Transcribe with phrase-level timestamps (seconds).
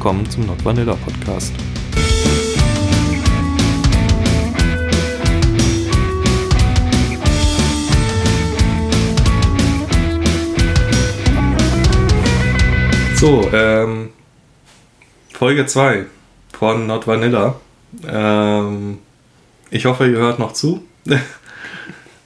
[0.00, 1.52] willkommen zum Not Vanilla Podcast.
[13.16, 14.08] So, ähm,
[15.34, 16.06] Folge 2
[16.58, 17.60] von Not Vanilla.
[18.08, 19.00] Ähm,
[19.70, 20.82] ich hoffe, ihr hört noch zu.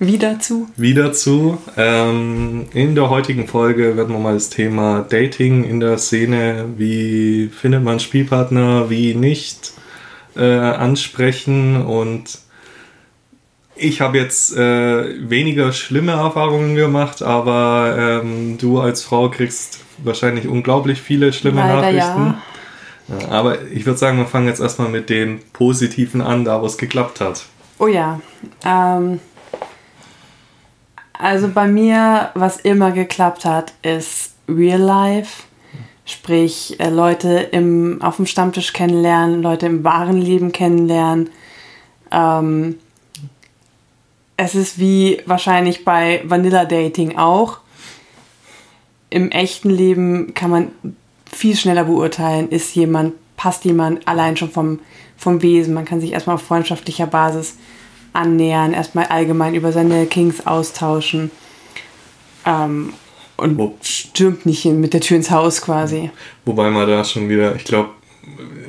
[0.06, 0.68] Wieder zu.
[0.76, 1.58] Wieder zu.
[1.76, 7.48] Ähm, in der heutigen Folge werden wir mal das Thema Dating in der Szene, wie
[7.48, 9.72] findet man Spielpartner, wie nicht,
[10.36, 11.84] äh, ansprechen.
[11.84, 12.38] Und
[13.76, 20.48] ich habe jetzt äh, weniger schlimme Erfahrungen gemacht, aber ähm, du als Frau kriegst wahrscheinlich
[20.48, 22.34] unglaublich viele schlimme Leider Nachrichten.
[23.08, 26.66] Ja, aber ich würde sagen, wir fangen jetzt erstmal mit den positiven an, da wo
[26.66, 27.44] es geklappt hat.
[27.78, 28.20] Oh ja.
[28.64, 29.20] Ähm,
[31.18, 35.44] also bei mir, was immer geklappt hat, ist Real Life.
[36.04, 41.30] Sprich, äh, Leute im, auf dem Stammtisch kennenlernen, Leute im wahren Leben kennenlernen.
[42.10, 42.78] Ähm,
[44.36, 47.58] es ist wie wahrscheinlich bei Vanilla Dating auch.
[49.08, 50.72] Im echten Leben kann man
[51.24, 54.80] viel schneller beurteilen, ist jemand, passt jemand allein schon vom,
[55.16, 55.72] vom Wesen.
[55.72, 57.56] Man kann sich erstmal auf freundschaftlicher Basis
[58.14, 61.30] annähern, erstmal allgemein über seine Kings austauschen.
[62.46, 62.94] Ähm,
[63.36, 66.10] und Wo- stürmt nicht mit der Tür ins Haus quasi.
[66.44, 67.90] Wobei man da schon wieder, ich glaube,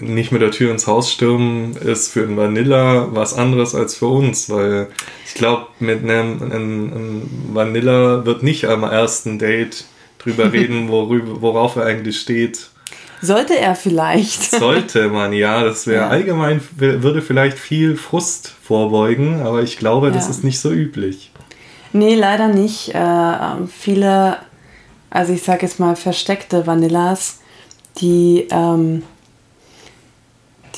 [0.01, 4.07] nicht mit der Tür ins Haus stürmen ist für einen Vanilla was anderes als für
[4.07, 4.87] uns, weil
[5.25, 9.85] ich glaube, mit einem, einem, einem Vanilla wird nicht am ersten Date
[10.19, 12.69] drüber reden, worüber, worauf er eigentlich steht.
[13.25, 14.41] Sollte er vielleicht.
[14.51, 16.09] Sollte man, ja, das wäre Ja.
[16.09, 20.31] allgemein, würde vielleicht viel Frust vorbeugen, aber ich glaube, das Ja.
[20.31, 21.31] ist nicht so üblich.
[21.93, 22.93] Nee, leider nicht.
[22.93, 24.37] Äh, ähm, viele,
[25.09, 27.39] also ich sag jetzt mal versteckte Vanillas,
[27.99, 29.03] die, ähm,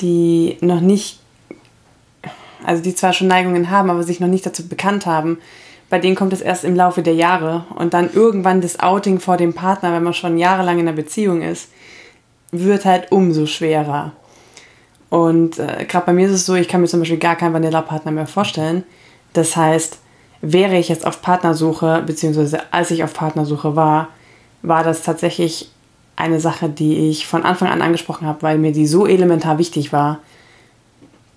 [0.00, 1.18] die noch nicht,
[2.64, 5.38] also die zwar schon Neigungen haben, aber sich noch nicht dazu bekannt haben,
[5.90, 9.36] bei denen kommt es erst im Laufe der Jahre und dann irgendwann das Outing vor
[9.38, 11.68] dem Partner, wenn man schon jahrelang in einer Beziehung ist,
[12.50, 14.12] wird halt umso schwerer.
[15.10, 17.54] Und äh, gerade bei mir ist es so, ich kann mir zum Beispiel gar keinen
[17.54, 18.84] Vanilla-Partner mehr vorstellen.
[19.32, 19.98] Das heißt,
[20.40, 24.08] wäre ich jetzt auf Partnersuche, beziehungsweise als ich auf Partnersuche war,
[24.62, 25.70] war das tatsächlich
[26.16, 29.92] eine Sache, die ich von Anfang an angesprochen habe, weil mir die so elementar wichtig
[29.92, 30.18] war,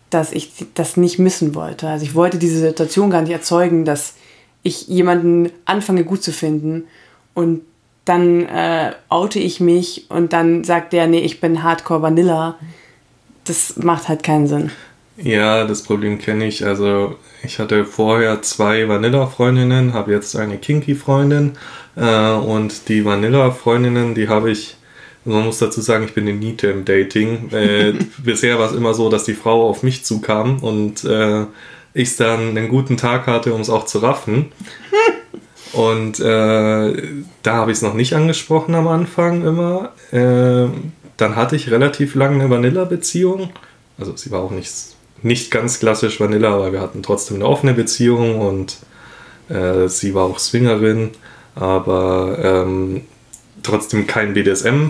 [0.10, 1.88] dass ich das nicht missen wollte.
[1.88, 4.16] Also ich wollte diese Situation gar nicht erzeugen, dass
[4.64, 6.86] ich jemanden anfange gut zu finden
[7.34, 7.62] und
[8.06, 12.56] dann äh, oute ich mich und dann sagt der, nee, ich bin Hardcore Vanilla.
[13.46, 14.72] Das macht halt keinen Sinn.
[15.18, 16.66] Ja, das Problem kenne ich.
[16.66, 21.54] Also ich hatte vorher zwei Vanilla-Freundinnen, habe jetzt eine Kinky-Freundin
[21.96, 24.78] äh, und die Vanilla-Freundinnen, die habe ich,
[25.26, 27.52] man muss dazu sagen, ich bin eine Niete im Dating.
[27.52, 31.46] Äh, bisher war es immer so, dass die Frau auf mich zukam und äh,
[31.94, 34.52] ich dann einen guten Tag hatte, um es auch zu raffen.
[35.74, 36.94] Und äh,
[37.44, 39.92] da habe ich es noch nicht angesprochen am Anfang immer.
[40.12, 40.68] Äh,
[41.18, 43.52] dann hatte ich relativ lange eine Vanilla-Beziehung.
[43.98, 44.74] Also sie war auch nicht,
[45.22, 48.78] nicht ganz klassisch Vanilla, aber wir hatten trotzdem eine offene Beziehung und
[49.50, 51.12] äh, sie war auch Swingerin,
[51.56, 53.02] aber ähm,
[53.64, 54.90] trotzdem kein BDSM.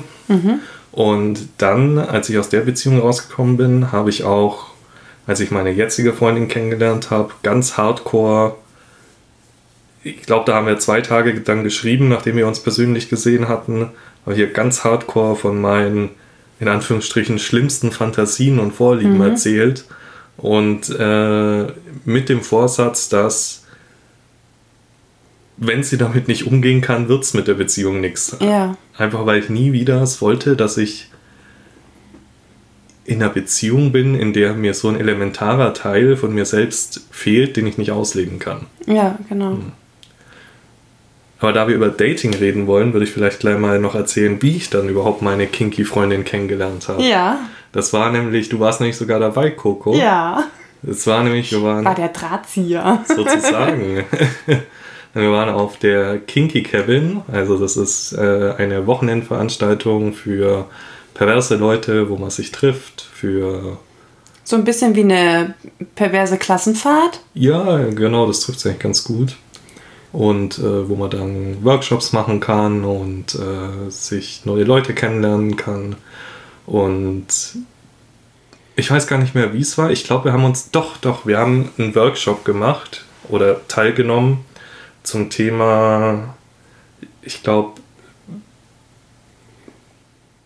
[0.91, 4.67] Und dann, als ich aus der Beziehung rausgekommen bin, habe ich auch,
[5.27, 8.55] als ich meine jetzige Freundin kennengelernt habe, ganz hardcore
[10.03, 13.91] ich glaube, da haben wir zwei Tage dann geschrieben, nachdem wir uns persönlich gesehen hatten,
[14.23, 16.09] habe ich hier ganz hardcore von meinen,
[16.59, 19.85] in Anführungsstrichen, schlimmsten Fantasien und Vorlieben erzählt.
[20.38, 21.67] Und äh,
[22.06, 23.66] mit dem Vorsatz, dass,
[25.57, 28.38] wenn sie damit nicht umgehen kann, wird es mit der Beziehung nichts.
[28.40, 28.75] Ja.
[28.97, 31.09] Einfach weil ich nie wieder es wollte, dass ich
[33.03, 37.58] in einer Beziehung bin, in der mir so ein elementarer Teil von mir selbst fehlt,
[37.58, 38.67] den ich nicht ausleben kann.
[38.85, 39.58] Ja, genau.
[41.41, 44.55] Aber da wir über Dating reden wollen, würde ich vielleicht gleich mal noch erzählen, wie
[44.58, 47.02] ich dann überhaupt meine kinky Freundin kennengelernt habe.
[47.03, 47.40] Ja.
[47.72, 49.96] Das war nämlich, du warst nämlich sogar dabei, Coco.
[49.96, 50.43] Ja.
[50.84, 53.03] Das war nämlich, wir waren War der Drahtzieher.
[53.08, 54.03] sozusagen.
[55.14, 60.67] wir waren auf der Kinky Cabin, also das ist äh, eine Wochenendveranstaltung für
[61.16, 63.78] perverse Leute, wo man sich trifft, für
[64.44, 65.55] So ein bisschen wie eine
[65.96, 67.22] perverse Klassenfahrt.
[67.34, 69.35] Ja, genau, das trifft es eigentlich ganz gut.
[70.11, 75.96] Und äh, wo man dann Workshops machen kann und äh, sich neue Leute kennenlernen kann.
[76.66, 77.28] Und
[78.75, 79.90] ich weiß gar nicht mehr, wie es war.
[79.91, 84.46] Ich glaube, wir haben uns doch, doch, wir haben einen Workshop gemacht oder teilgenommen
[85.03, 86.35] zum Thema,
[87.22, 87.81] ich glaube,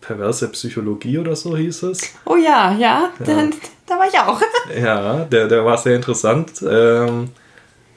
[0.00, 2.14] perverse Psychologie oder so hieß es.
[2.24, 3.24] Oh ja, ja, ja.
[3.24, 3.52] Dann,
[3.86, 4.40] da war ich auch.
[4.80, 6.62] ja, der, der war sehr interessant.
[6.68, 7.30] Ähm,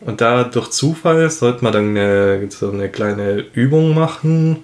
[0.01, 4.63] und da durch Zufall sollte man dann eine, so eine kleine Übung machen,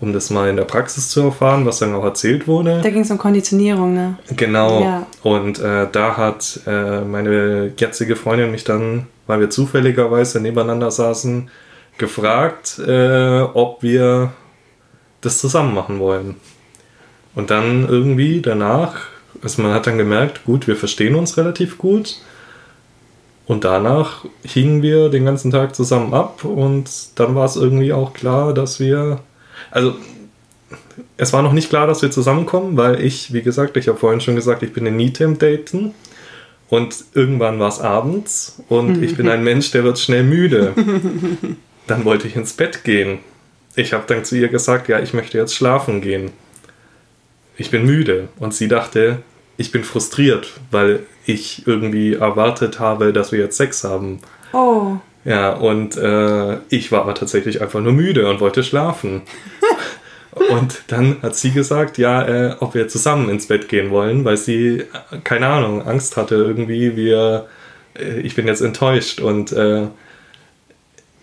[0.00, 2.80] um das mal in der Praxis zu erfahren, was dann auch erzählt wurde.
[2.82, 4.18] Da ging es um Konditionierung, ne?
[4.36, 4.82] Genau.
[4.82, 5.06] Ja.
[5.22, 11.48] Und äh, da hat äh, meine jetzige Freundin mich dann, weil wir zufälligerweise nebeneinander saßen,
[11.98, 14.32] gefragt, äh, ob wir
[15.20, 16.34] das zusammen machen wollen.
[17.34, 18.96] Und dann irgendwie danach,
[19.42, 22.16] also man hat dann gemerkt, gut, wir verstehen uns relativ gut.
[23.46, 28.12] Und danach hingen wir den ganzen Tag zusammen ab und dann war es irgendwie auch
[28.12, 29.18] klar, dass wir,
[29.70, 29.94] also
[31.16, 34.20] es war noch nicht klar, dass wir zusammenkommen, weil ich, wie gesagt, ich habe vorhin
[34.20, 35.92] schon gesagt, ich bin in Nietem daten
[36.68, 40.72] und irgendwann war es abends und ich bin ein Mensch, der wird schnell müde.
[41.86, 43.18] Dann wollte ich ins Bett gehen.
[43.74, 46.30] Ich habe dann zu ihr gesagt, ja, ich möchte jetzt schlafen gehen.
[47.56, 49.18] Ich bin müde und sie dachte,
[49.56, 54.20] ich bin frustriert, weil ich irgendwie erwartet habe, dass wir jetzt Sex haben.
[54.52, 54.96] Oh.
[55.24, 59.22] Ja, und äh, ich war aber tatsächlich einfach nur müde und wollte schlafen.
[60.50, 64.36] und dann hat sie gesagt, ja, äh, ob wir zusammen ins Bett gehen wollen, weil
[64.36, 64.86] sie, äh,
[65.22, 67.46] keine Ahnung, Angst hatte irgendwie, wir,
[67.96, 69.20] äh, ich bin jetzt enttäuscht.
[69.20, 69.86] Und äh,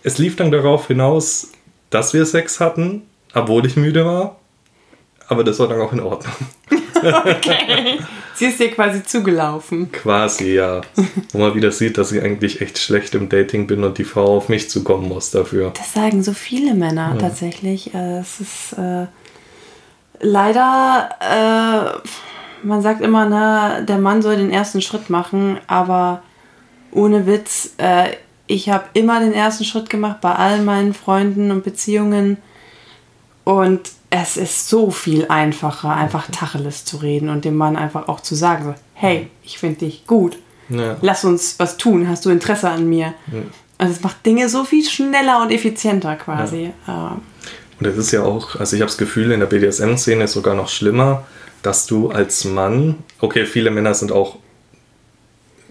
[0.04, 1.52] es lief dann darauf hinaus,
[1.90, 3.02] dass wir Sex hatten,
[3.34, 4.40] obwohl ich müde war.
[5.28, 6.34] Aber das war dann auch in Ordnung.
[7.04, 8.00] okay.
[8.36, 9.92] Sie ist dir quasi zugelaufen.
[9.92, 10.81] Quasi, ja.
[11.34, 14.38] Wo man wieder sieht, dass ich eigentlich echt schlecht im Dating bin und die Frau
[14.38, 15.72] auf mich zukommen muss dafür.
[15.75, 17.19] Das sagen so viele Männer ja.
[17.19, 17.94] tatsächlich.
[17.94, 19.07] Äh, es ist äh,
[20.19, 26.22] leider, äh, man sagt immer, ne, der Mann soll den ersten Schritt machen, aber
[26.92, 28.12] ohne Witz, äh,
[28.48, 32.38] ich habe immer den ersten Schritt gemacht bei all meinen Freunden und Beziehungen.
[33.44, 38.22] Und es ist so viel einfacher, einfach Tacheles zu reden und dem Mann einfach auch
[38.22, 40.38] zu sagen, so, hey, ich finde dich gut.
[40.70, 40.98] Ja.
[41.02, 42.08] Lass uns was tun.
[42.08, 43.14] Hast du Interesse an mir?
[43.32, 43.42] Ja.
[43.78, 46.72] Also es macht Dinge so viel schneller und effizienter quasi.
[46.88, 47.18] Ja.
[47.80, 50.54] Und es ist ja auch, also ich habe das Gefühl, in der BDSM-Szene ist sogar
[50.54, 51.24] noch schlimmer,
[51.62, 54.38] dass du als Mann, okay, viele Männer sind auch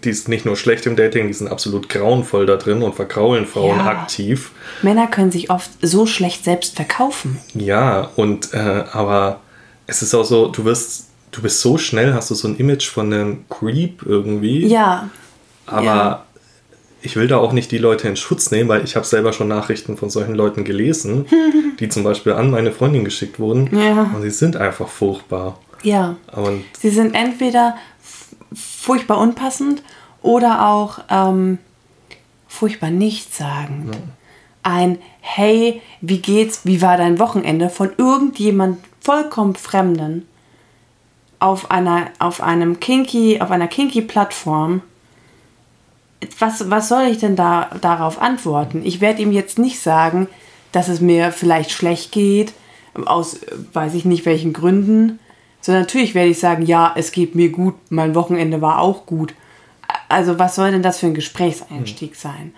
[0.04, 3.46] die ist nicht nur schlecht im Dating, die sind absolut grauenvoll da drin und verkraulen
[3.46, 3.86] Frauen ja.
[3.86, 4.52] aktiv.
[4.82, 7.38] Männer können sich oft so schlecht selbst verkaufen.
[7.54, 9.40] Ja, und äh, aber
[9.86, 12.88] es ist auch so, du wirst, du bist so schnell, hast du so ein Image
[12.88, 14.66] von einem Creep irgendwie.
[14.66, 15.10] Ja.
[15.66, 16.24] Aber ja.
[17.02, 19.48] ich will da auch nicht die Leute in Schutz nehmen, weil ich habe selber schon
[19.48, 21.26] Nachrichten von solchen Leuten gelesen,
[21.80, 23.76] die zum Beispiel an meine Freundin geschickt wurden.
[23.76, 24.10] Ja.
[24.14, 25.58] Und sie sind einfach furchtbar.
[25.82, 26.16] Ja.
[26.32, 27.76] Und sie sind entweder
[28.88, 29.82] furchtbar unpassend
[30.22, 31.58] oder auch ähm,
[32.46, 33.94] furchtbar nichtssagend.
[33.94, 34.00] Ja.
[34.62, 40.26] Ein Hey, wie geht's, wie war dein Wochenende von irgendjemand vollkommen Fremden
[41.38, 44.80] auf einer, auf einem Kinky, auf einer Kinky-Plattform.
[46.38, 48.80] Was, was soll ich denn da darauf antworten?
[48.86, 50.28] Ich werde ihm jetzt nicht sagen,
[50.72, 52.54] dass es mir vielleicht schlecht geht,
[53.04, 53.40] aus
[53.74, 55.18] weiß ich nicht welchen Gründen,
[55.60, 59.34] so, natürlich werde ich sagen, ja, es geht mir gut, mein Wochenende war auch gut.
[60.08, 62.18] Also, was soll denn das für ein Gesprächseinstieg hm.
[62.18, 62.54] sein?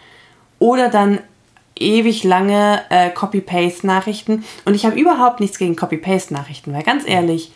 [0.59, 1.21] Oder dann
[1.81, 4.45] ewig lange äh, Copy-Paste-Nachrichten.
[4.65, 7.53] Und ich habe überhaupt nichts gegen Copy-Paste-Nachrichten, weil ganz ehrlich,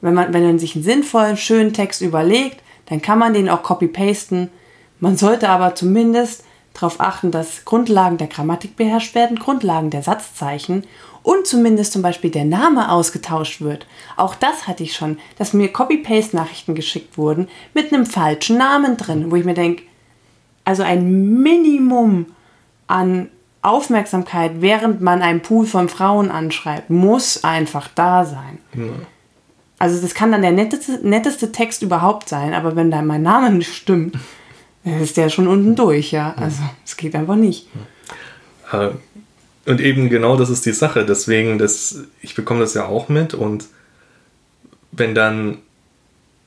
[0.00, 3.62] wenn man, wenn man sich einen sinnvollen, schönen Text überlegt, dann kann man den auch
[3.62, 4.48] copy-pasten.
[5.00, 10.84] Man sollte aber zumindest darauf achten, dass Grundlagen der Grammatik beherrscht werden, Grundlagen der Satzzeichen
[11.28, 13.86] und zumindest zum Beispiel der Name ausgetauscht wird.
[14.16, 19.30] Auch das hatte ich schon, dass mir Copy-Paste-Nachrichten geschickt wurden mit einem falschen Namen drin,
[19.30, 19.82] wo ich mir denke,
[20.64, 22.24] also ein Minimum
[22.86, 23.28] an
[23.60, 28.56] Aufmerksamkeit, während man einen Pool von Frauen anschreibt, muss einfach da sein.
[28.72, 28.84] Ja.
[29.78, 33.50] Also das kann dann der netteste, netteste Text überhaupt sein, aber wenn da mein Name
[33.50, 34.16] nicht stimmt,
[34.82, 36.32] ist der schon unten durch, ja.
[36.38, 37.68] Also es geht einfach nicht.
[38.72, 38.92] Äh,
[39.68, 41.04] und eben genau das ist die Sache.
[41.04, 43.34] Deswegen, das, ich bekomme das ja auch mit.
[43.34, 43.66] Und
[44.92, 45.58] wenn dann,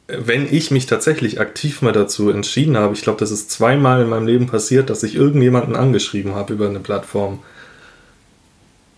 [0.07, 4.09] wenn ich mich tatsächlich aktiv mal dazu entschieden habe, ich glaube, das ist zweimal in
[4.09, 7.39] meinem Leben passiert, dass ich irgendjemanden angeschrieben habe über eine Plattform.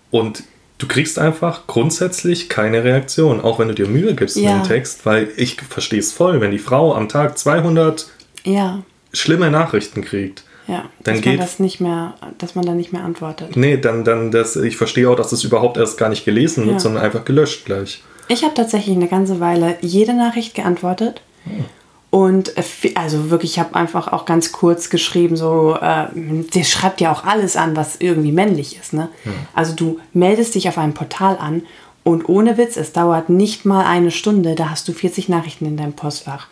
[0.10, 0.44] Und
[0.78, 4.56] du kriegst einfach grundsätzlich keine Reaktion, auch wenn du dir Mühe gibst ja.
[4.56, 8.08] mit dem Text, weil ich verstehe es voll, wenn die Frau am Tag 200
[8.46, 8.84] ja.
[9.12, 12.92] schlimme Nachrichten kriegt ja, dann dass geht, man das nicht mehr, dass man dann nicht
[12.92, 13.56] mehr antwortet.
[13.56, 16.76] Nee, dann, dann das, ich verstehe auch, dass das überhaupt erst gar nicht gelesen wird,
[16.76, 16.80] ja.
[16.80, 18.04] sondern einfach gelöscht gleich.
[18.28, 21.22] Ich habe tatsächlich eine ganze Weile jede Nachricht geantwortet.
[21.46, 21.66] Hm.
[22.10, 22.64] Und äh,
[22.96, 27.24] also wirklich, ich habe einfach auch ganz kurz geschrieben, so, äh, der schreibt ja auch
[27.26, 28.94] alles an, was irgendwie männlich ist.
[28.94, 29.10] Ne?
[29.24, 29.34] Hm.
[29.54, 31.64] Also du meldest dich auf einem Portal an
[32.04, 35.78] Und ohne Witz, es dauert nicht mal eine Stunde, da hast du 40 Nachrichten in
[35.78, 36.48] deinem Postfach.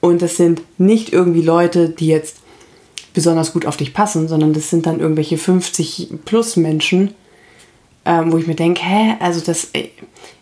[0.00, 2.41] Und das sind nicht irgendwie Leute, die jetzt
[3.12, 7.14] besonders gut auf dich passen, sondern das sind dann irgendwelche 50 plus Menschen,
[8.04, 9.88] ähm, wo ich mir denke, hä, also das, äh,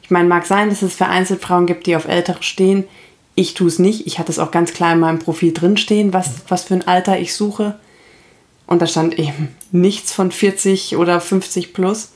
[0.03, 2.85] ich meine, mag sein, dass es vereinzelt Frauen gibt, die auf Ältere stehen.
[3.35, 4.07] Ich tue es nicht.
[4.07, 7.19] Ich hatte es auch ganz klar in meinem Profil drinstehen, was, was für ein Alter
[7.19, 7.79] ich suche.
[8.67, 12.13] Und da stand eben nichts von 40 oder 50 plus.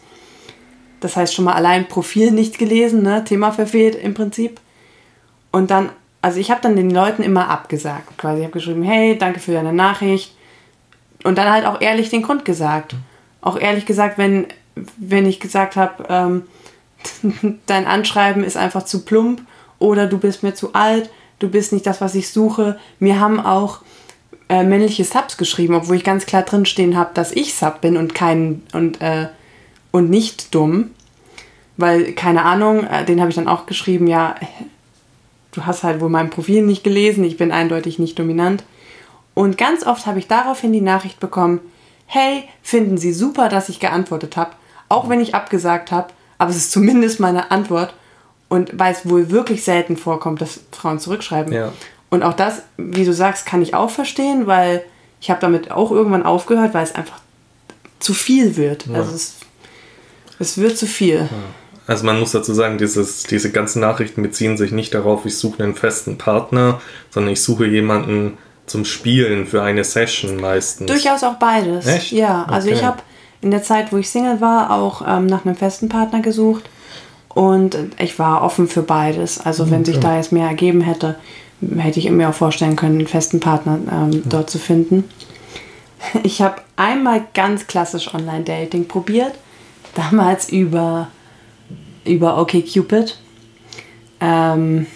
[1.00, 3.24] Das heißt schon mal allein Profil nicht gelesen, ne?
[3.24, 4.60] Thema verfehlt im Prinzip.
[5.52, 5.90] Und dann,
[6.22, 8.16] also ich habe dann den Leuten immer abgesagt.
[8.18, 10.33] Quasi, ich habe geschrieben, hey, danke für deine Nachricht.
[11.24, 12.94] Und dann halt auch ehrlich den Grund gesagt.
[13.40, 14.46] Auch ehrlich gesagt, wenn,
[14.96, 16.42] wenn ich gesagt habe, ähm,
[17.66, 19.42] dein Anschreiben ist einfach zu plump
[19.78, 22.78] oder du bist mir zu alt, du bist nicht das, was ich suche.
[22.98, 23.80] Mir haben auch
[24.48, 28.14] äh, männliche Subs geschrieben, obwohl ich ganz klar drinstehen habe, dass ich Sub bin und
[28.14, 29.28] kein und, äh,
[29.90, 30.90] und nicht dumm.
[31.76, 34.36] Weil, keine Ahnung, äh, den habe ich dann auch geschrieben, ja,
[35.52, 38.64] du hast halt wohl mein Profil nicht gelesen, ich bin eindeutig nicht dominant.
[39.34, 41.60] Und ganz oft habe ich daraufhin die Nachricht bekommen,
[42.06, 44.52] hey, finden Sie super, dass ich geantwortet habe,
[44.88, 47.94] auch wenn ich abgesagt habe, aber es ist zumindest meine Antwort.
[48.48, 51.52] Und weil es wohl wirklich selten vorkommt, dass Frauen zurückschreiben.
[51.52, 51.72] Ja.
[52.10, 54.84] Und auch das, wie du sagst, kann ich auch verstehen, weil
[55.20, 57.18] ich habe damit auch irgendwann aufgehört, weil es einfach
[57.98, 58.86] zu viel wird.
[58.86, 58.96] Ja.
[58.96, 59.36] Also es,
[60.38, 61.16] es wird zu viel.
[61.16, 61.28] Ja.
[61.86, 65.62] Also man muss dazu sagen, dieses, diese ganzen Nachrichten beziehen sich nicht darauf, ich suche
[65.62, 70.90] einen festen Partner, sondern ich suche jemanden zum Spielen für eine Session meistens.
[70.90, 71.86] Durchaus auch beides.
[71.86, 72.12] Echt?
[72.12, 72.78] Ja, also okay.
[72.78, 72.98] ich habe
[73.40, 76.64] in der Zeit, wo ich Single war, auch ähm, nach einem festen Partner gesucht.
[77.28, 79.40] Und ich war offen für beides.
[79.40, 79.92] Also wenn okay.
[79.92, 81.16] sich da jetzt mehr ergeben hätte,
[81.78, 84.20] hätte ich mir auch vorstellen können, einen festen Partner ähm, ja.
[84.24, 85.04] dort zu finden.
[86.22, 89.32] Ich habe einmal ganz klassisch Online-Dating probiert.
[89.94, 91.08] Damals über,
[92.04, 93.16] über OkCupid.
[94.20, 94.86] Ähm,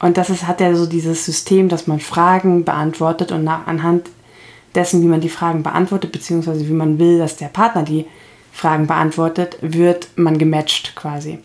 [0.00, 4.08] und das ist, hat ja so dieses System, dass man Fragen beantwortet und nach, anhand
[4.74, 8.06] dessen, wie man die Fragen beantwortet, beziehungsweise wie man will, dass der Partner die
[8.52, 11.40] Fragen beantwortet, wird man gematcht quasi.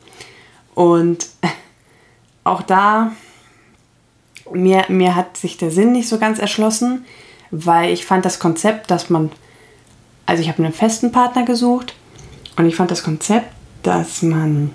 [0.75, 1.27] Und
[2.43, 3.11] auch da
[4.51, 7.05] mir, mir hat sich der Sinn nicht so ganz erschlossen,
[7.49, 9.31] weil ich fand das Konzept, dass man,
[10.25, 11.95] also ich habe einen festen Partner gesucht
[12.57, 13.51] und ich fand das Konzept,
[13.83, 14.71] dass man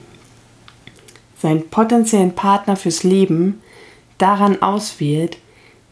[1.40, 3.60] seinen potenziellen Partner fürs Leben
[4.18, 5.38] daran auswählt,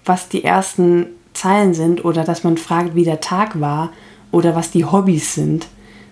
[0.05, 3.91] was die ersten Zeilen sind oder dass man fragt, wie der Tag war
[4.33, 5.67] oder was die Hobbys sind,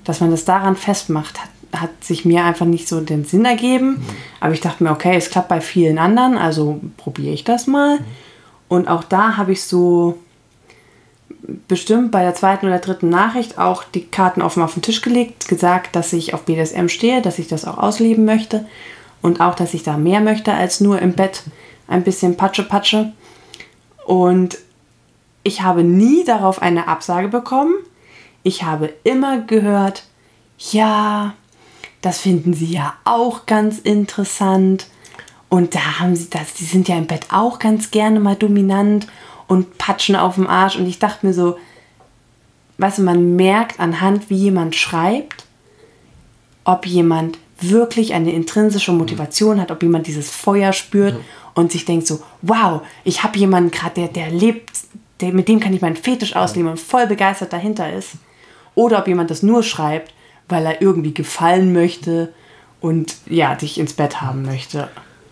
[0.05, 1.49] dass man das daran festmacht, hat
[1.81, 3.91] hat sich mir einfach nicht so den Sinn ergeben.
[3.91, 4.05] Mhm.
[4.41, 7.99] Aber ich dachte mir, okay, es klappt bei vielen anderen, also probiere ich das mal.
[7.99, 8.05] Mhm.
[8.69, 10.19] Und auch da habe ich so
[11.69, 15.47] bestimmt bei der zweiten oder dritten Nachricht auch die Karten offen auf den Tisch gelegt,
[15.47, 18.65] gesagt, dass ich auf BDSM stehe, dass ich das auch ausleben möchte
[19.21, 21.43] und auch, dass ich da mehr möchte als nur im Bett
[21.87, 23.13] ein bisschen Patsche Patsche.
[24.07, 24.59] Und
[25.43, 27.75] ich habe nie darauf eine Absage bekommen.
[28.43, 30.05] Ich habe immer gehört,
[30.59, 31.35] ja,
[32.03, 34.87] das finden sie ja auch ganz interessant.
[35.49, 39.07] Und da haben sie das, die sind ja im Bett auch ganz gerne mal dominant
[39.47, 40.77] und patschen auf dem Arsch.
[40.77, 41.59] Und ich dachte mir so,
[42.79, 45.45] weißt du, man merkt anhand, wie jemand schreibt,
[46.65, 51.17] ob jemand wirklich eine intrinsische Motivation hat, ob jemand dieses Feuer spürt.
[51.55, 54.71] Und sich denkt so, wow, ich habe jemanden gerade, der, der lebt,
[55.21, 58.13] der, mit dem kann ich meinen Fetisch ausleben und voll begeistert dahinter ist.
[58.75, 60.13] Oder ob jemand das nur schreibt,
[60.49, 62.33] weil er irgendwie gefallen möchte
[62.81, 64.89] und ja, dich ins Bett haben möchte.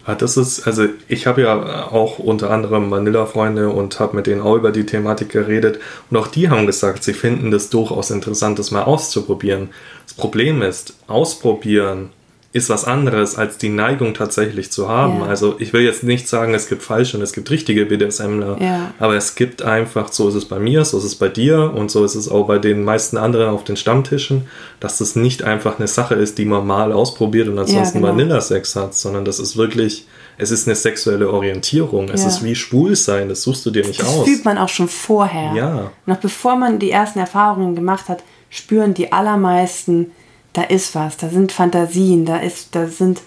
[0.06, 4.40] Ja, das ist, also ich habe ja auch unter anderem Manila-Freunde und habe mit denen
[4.40, 5.78] auch über die Thematik geredet
[6.10, 9.70] und auch die haben gesagt, sie finden das durchaus interessant, das mal auszuprobieren.
[10.04, 12.10] Das Problem ist, ausprobieren
[12.52, 15.20] ist was anderes, als die Neigung tatsächlich zu haben.
[15.20, 15.26] Ja.
[15.26, 18.92] Also ich will jetzt nicht sagen, es gibt falsche und es gibt richtige BDSMler, ja.
[18.98, 21.90] aber es gibt einfach, so ist es bei mir, so ist es bei dir und
[21.90, 24.46] so ist es auch bei den meisten anderen auf den Stammtischen,
[24.80, 28.12] dass das nicht einfach eine Sache ist, die man mal ausprobiert und ansonsten ja, genau.
[28.18, 30.06] Vanilla-Sex hat, sondern das ist wirklich,
[30.36, 32.10] es ist eine sexuelle Orientierung.
[32.10, 34.16] Es ist wie schwul sein, das suchst du dir nicht das aus.
[34.16, 35.54] Das fühlt man auch schon vorher.
[35.54, 35.90] Ja.
[36.04, 40.12] Noch bevor man die ersten Erfahrungen gemacht hat, spüren die allermeisten,
[40.52, 43.22] da ist was, da sind Fantasien, da ist, da sind,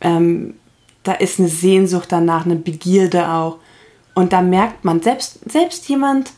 [0.00, 0.54] ähm,
[1.02, 3.58] da ist eine Sehnsucht danach, eine Begierde auch.
[4.14, 6.32] Und da merkt man, selbst, selbst jemand,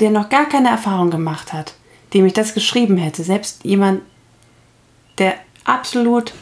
[0.00, 1.74] der noch gar keine Erfahrung gemacht hat,
[2.14, 4.02] dem ich das geschrieben hätte, selbst jemand,
[5.18, 6.32] der absolut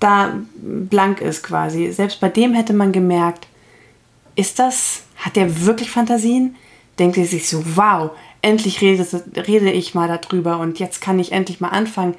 [0.00, 3.48] da blank ist quasi, selbst bei dem hätte man gemerkt,
[4.36, 6.54] ist das, hat der wirklich Fantasien?
[6.98, 9.06] Denkt er sich so, wow, endlich rede,
[9.46, 12.14] rede ich mal darüber und jetzt kann ich endlich mal anfangen.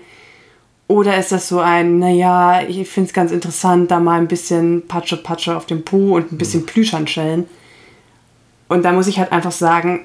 [0.87, 4.87] Oder ist das so ein, naja, ich finde es ganz interessant, da mal ein bisschen
[4.87, 7.45] Patsche, Patsche auf dem Po und ein bisschen Plüschhandschellen.
[8.67, 10.01] Und da muss ich halt einfach sagen,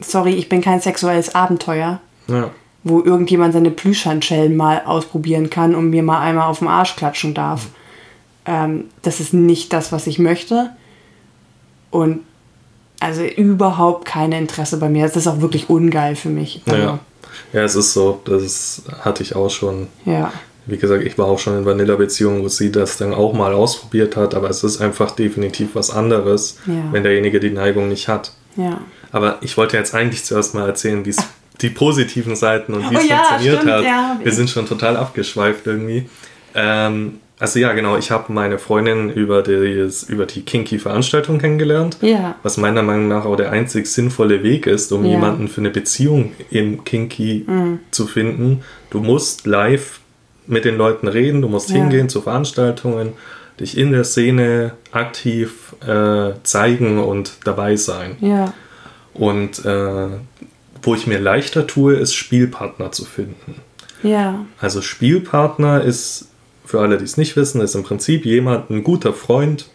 [0.00, 2.50] sorry, ich bin kein sexuelles Abenteuer, Ja.
[2.84, 7.34] wo irgendjemand seine Plüschhandschellen mal ausprobieren kann und mir mal einmal auf den Arsch klatschen
[7.34, 7.66] darf.
[8.46, 10.70] Ähm, das ist nicht das, was ich möchte.
[11.90, 12.20] Und
[13.00, 15.04] also überhaupt kein Interesse bei mir.
[15.06, 16.62] Das ist auch wirklich ungeil für mich.
[16.66, 16.98] Also, Ja.
[17.52, 18.20] ja, es ist so.
[18.24, 19.88] Das hatte ich auch schon.
[20.04, 20.32] ja.
[20.70, 24.16] Wie gesagt, ich war auch schon in Vanilla-Beziehungen, wo sie das dann auch mal ausprobiert
[24.16, 26.74] hat, aber es ist einfach definitiv was anderes, Ja.
[26.92, 28.32] wenn derjenige die Neigung nicht hat.
[28.54, 28.78] Ja.
[29.10, 31.16] Aber ich wollte jetzt eigentlich zuerst mal erzählen, wie es
[31.62, 33.84] die positiven Seiten und wie Oh es ja, funktioniert stimmt, hat.
[33.84, 34.20] ja.
[34.22, 36.06] Wir sind schon total abgeschweift irgendwie.
[36.54, 41.98] Ähm, also ja, genau, ich habe meine Freundin über, das, über die Kinky-Veranstaltung kennengelernt.
[42.00, 42.34] Ja.
[42.42, 45.12] Was meiner Meinung nach auch der einzig sinnvolle Weg ist, um Ja.
[45.12, 47.80] jemanden für eine Beziehung im Kinky Mhm.
[47.90, 48.62] zu finden.
[48.90, 50.00] Du musst live
[50.46, 51.76] mit den Leuten reden, du musst Ja.
[51.76, 53.12] hingehen zu Veranstaltungen,
[53.60, 58.16] dich in der Szene aktiv äh, zeigen und dabei sein.
[58.20, 58.52] Ja.
[59.14, 60.06] Und äh,
[60.82, 63.56] wo ich mir leichter tue, ist Spielpartner zu finden.
[64.02, 64.44] Ja.
[64.60, 66.28] Also Spielpartner ist,
[66.68, 69.66] für alle, die es nicht wissen, ist im Prinzip jemand, ein guter Freund,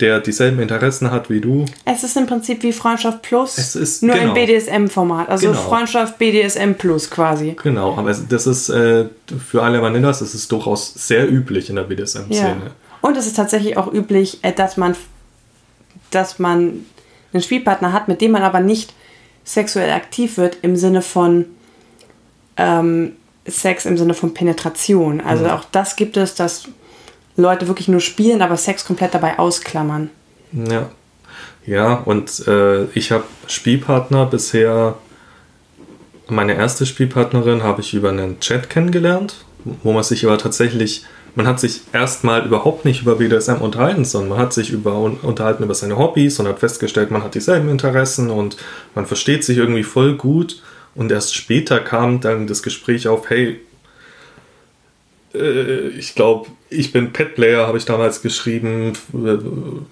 [0.00, 1.64] der dieselben Interessen hat wie du.
[1.86, 4.28] Es ist im Prinzip wie Freundschaft Plus, Es ist- nur genau.
[4.28, 5.30] im BDSM-Format.
[5.30, 5.58] Also Genau.
[5.62, 7.56] Freundschaft BDSM Plus quasi.
[7.62, 9.06] Genau, aber das ist äh,
[9.48, 12.62] für alle Vanillas, das ist durchaus sehr üblich in der BDSM-Szene.
[12.66, 12.70] Ja.
[13.00, 14.94] Und es ist tatsächlich auch üblich, äh, dass man,
[16.10, 16.84] dass man
[17.32, 18.92] einen Spielpartner hat, mit dem man aber nicht
[19.44, 21.46] sexuell aktiv wird im Sinne von
[22.58, 23.12] ähm,
[23.48, 25.20] Sex, im Sinne von Penetration.
[25.20, 25.50] Also Mhm.
[25.50, 26.64] auch das gibt es, dass
[27.36, 30.10] Leute wirklich nur spielen, aber Sex komplett dabei ausklammern.
[30.52, 30.88] Ja,
[31.66, 34.96] ja und äh, ich habe Spielpartner bisher,
[36.28, 39.44] meine erste Spielpartnerin habe ich über einen Chat kennengelernt,
[39.82, 44.30] wo man sich aber tatsächlich, man hat sich erstmal überhaupt nicht über BDSM unterhalten, sondern
[44.30, 48.30] man hat sich über, unterhalten über seine Hobbys und hat festgestellt, man hat dieselben Interessen
[48.30, 48.56] und
[48.94, 50.62] man versteht sich irgendwie voll gut.
[50.96, 53.60] Und erst später kam dann das Gespräch auf, hey,
[55.34, 58.94] äh, ich glaube, ich bin Petplayer, habe ich damals geschrieben.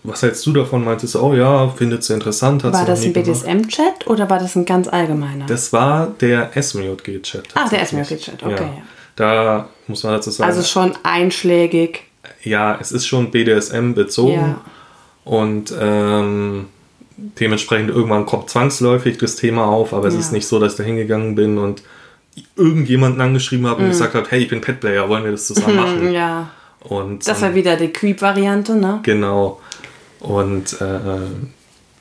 [0.02, 0.84] Was hältst du davon?
[0.84, 2.64] Meintest du, oh ja, findet sie interessant.
[2.64, 3.12] War das ein.
[3.12, 5.46] BDSM-Chat oder war das ein ganz allgemeiner?
[5.46, 7.48] Das war der SMJG-Chat.
[7.54, 7.86] Ah, der.
[7.86, 8.82] SMJG-Chat, okay, ja.
[9.16, 12.02] Da muss man dazu sagen, also schon einschlägig.
[12.42, 14.32] ja, es ist schon BDSM bezogen.
[14.32, 14.60] Ja.
[15.24, 16.66] Und ähm,
[17.16, 20.20] dementsprechend irgendwann kommt zwangsläufig das Thema auf, aber es Ja.
[20.20, 21.82] ist nicht so, dass ich da hingegangen bin und
[22.56, 26.06] irgendjemanden angeschrieben habe und gesagt habe, hey, ich bin Petplayer, wollen wir das zusammen machen?
[26.08, 26.12] Mhm.
[26.12, 26.50] Ja.
[26.80, 29.00] Und Das ähm, war wieder die Creep-Variante, ne?
[29.04, 29.60] Genau.
[30.20, 30.86] Und äh,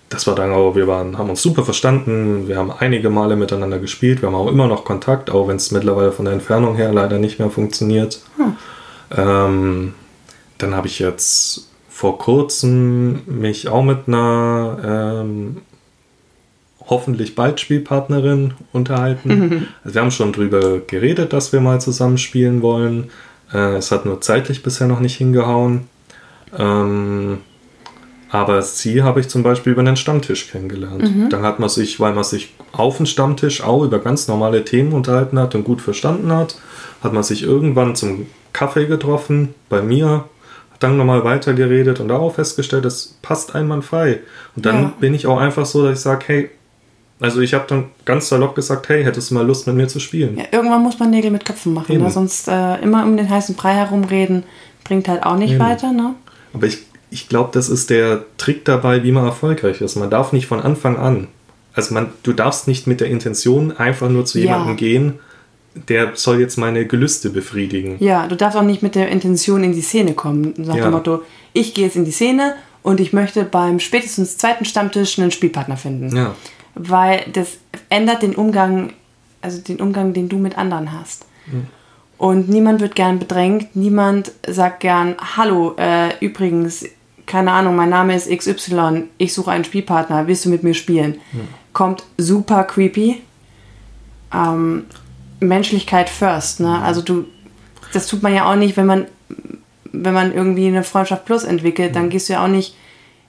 [0.10, 3.80] das war dann auch, wir waren, haben uns super verstanden, wir haben einige Male miteinander
[3.80, 6.92] gespielt, wir haben auch immer noch Kontakt, auch wenn es mittlerweile von der Entfernung her
[6.92, 8.22] leider nicht mehr funktioniert.
[9.16, 9.94] Ähm,
[10.58, 15.58] dann habe ich jetzt vor kurzem mich auch mit einer ähm,
[16.90, 19.68] hoffentlich bald Spielpartnerin unterhalten.
[19.84, 23.12] Also wir haben schon drüber geredet, dass wir mal zusammen spielen wollen.
[23.54, 25.82] Äh, es hat nur zeitlich bisher noch nicht hingehauen.
[26.58, 27.38] Ähm,
[28.30, 31.04] aber sie habe ich zum Beispiel über einen Stammtisch kennengelernt.
[31.30, 34.94] Dann hat man sich, weil man sich auf dem Stammtisch auch über ganz normale Themen
[34.94, 36.58] unterhalten hat und gut verstanden hat,
[37.04, 40.26] hat man sich irgendwann zum Kaffee getroffen bei mir,
[40.84, 44.20] dann nochmal weitergeredet und darauf festgestellt, das passt einwandfrei.
[44.56, 44.94] Und dann Ja.
[45.00, 46.50] bin ich auch einfach so, dass ich sage, hey,
[47.20, 50.00] also ich habe dann ganz salopp gesagt, hey, hättest du mal Lust mit mir zu
[50.00, 50.38] spielen?
[50.38, 52.04] Ja, irgendwann muss man Nägel mit Köpfen machen, Eben.
[52.04, 52.12] ne?
[52.12, 54.44] sonst äh, immer um den heißen Brei herumreden
[54.84, 55.60] bringt halt auch nicht Eben.
[55.64, 56.16] weiter, ne?
[56.54, 59.96] Aber ich, ich glaube, das ist der Trick dabei, wie man erfolgreich ist.
[59.96, 61.28] Man darf nicht von Anfang an,
[61.74, 64.46] also man, du darfst nicht mit der Intention einfach nur zu Ja.
[64.46, 65.20] jemandem gehen,
[65.76, 67.98] der soll jetzt meine Gelüste befriedigen.
[68.00, 70.54] Ja, du darfst auch nicht mit der Intention in die Szene kommen.
[70.58, 70.84] Nach Ja.
[70.86, 71.22] dem Motto,
[71.54, 75.78] ich gehe jetzt in die Szene und ich möchte beim spätestens zweiten Stammtisch einen Spielpartner
[75.78, 76.16] finden.
[76.16, 76.36] Ja.
[76.76, 77.58] Weil das
[77.90, 78.94] ändert den Umgang,
[79.42, 81.26] also den Umgang, den du mit anderen hast.
[82.18, 86.86] Und niemand wird gern bedrängt, niemand sagt gern, hallo, äh, übrigens,
[87.26, 91.16] keine Ahnung, mein Name ist XY, ich suche einen Spielpartner, willst du mit mir spielen?
[91.74, 93.22] Kommt super creepy.
[94.34, 94.86] Ähm,
[95.48, 96.82] Menschlichkeit first, ne?
[96.82, 97.26] Also du,
[97.94, 99.06] das tut man ja auch nicht, wenn man,
[99.92, 102.76] wenn man irgendwie eine Freundschaft Plus entwickelt, dann gehst du ja auch nicht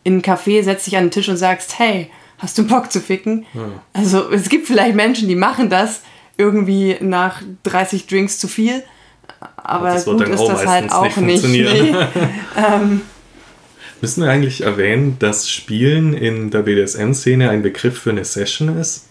[0.02, 3.00] in einen Café, setzt dich an den Tisch und sagst, hey, hast du Bock zu
[3.00, 3.46] ficken?
[3.92, 6.02] Also es gibt vielleicht Menschen, die machen das
[6.36, 8.82] irgendwie nach 30 Drinks zu viel,
[9.56, 11.48] aber gut ist das halt auch nicht nicht.
[11.48, 11.94] Nee.
[14.00, 19.06] Müssen wir eigentlich erwähnen, dass Spielen in der BDSM-Szene ein Begriff für eine Session ist?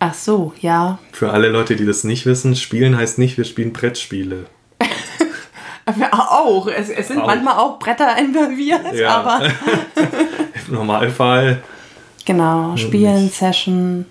[0.00, 0.98] Ach so, ja.
[1.12, 4.46] Für alle Leute, die das nicht wissen, Spielen heißt nicht, wir spielen Brettspiele.
[6.12, 6.68] auch.
[6.68, 7.26] Es, es sind auch.
[7.26, 9.16] manchmal auch Bretter involviert, ja.
[9.16, 9.46] aber.
[10.68, 11.62] Im Normalfall.
[12.24, 14.04] Genau, Spielen, Session.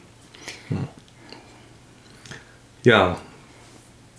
[2.83, 3.17] Ja,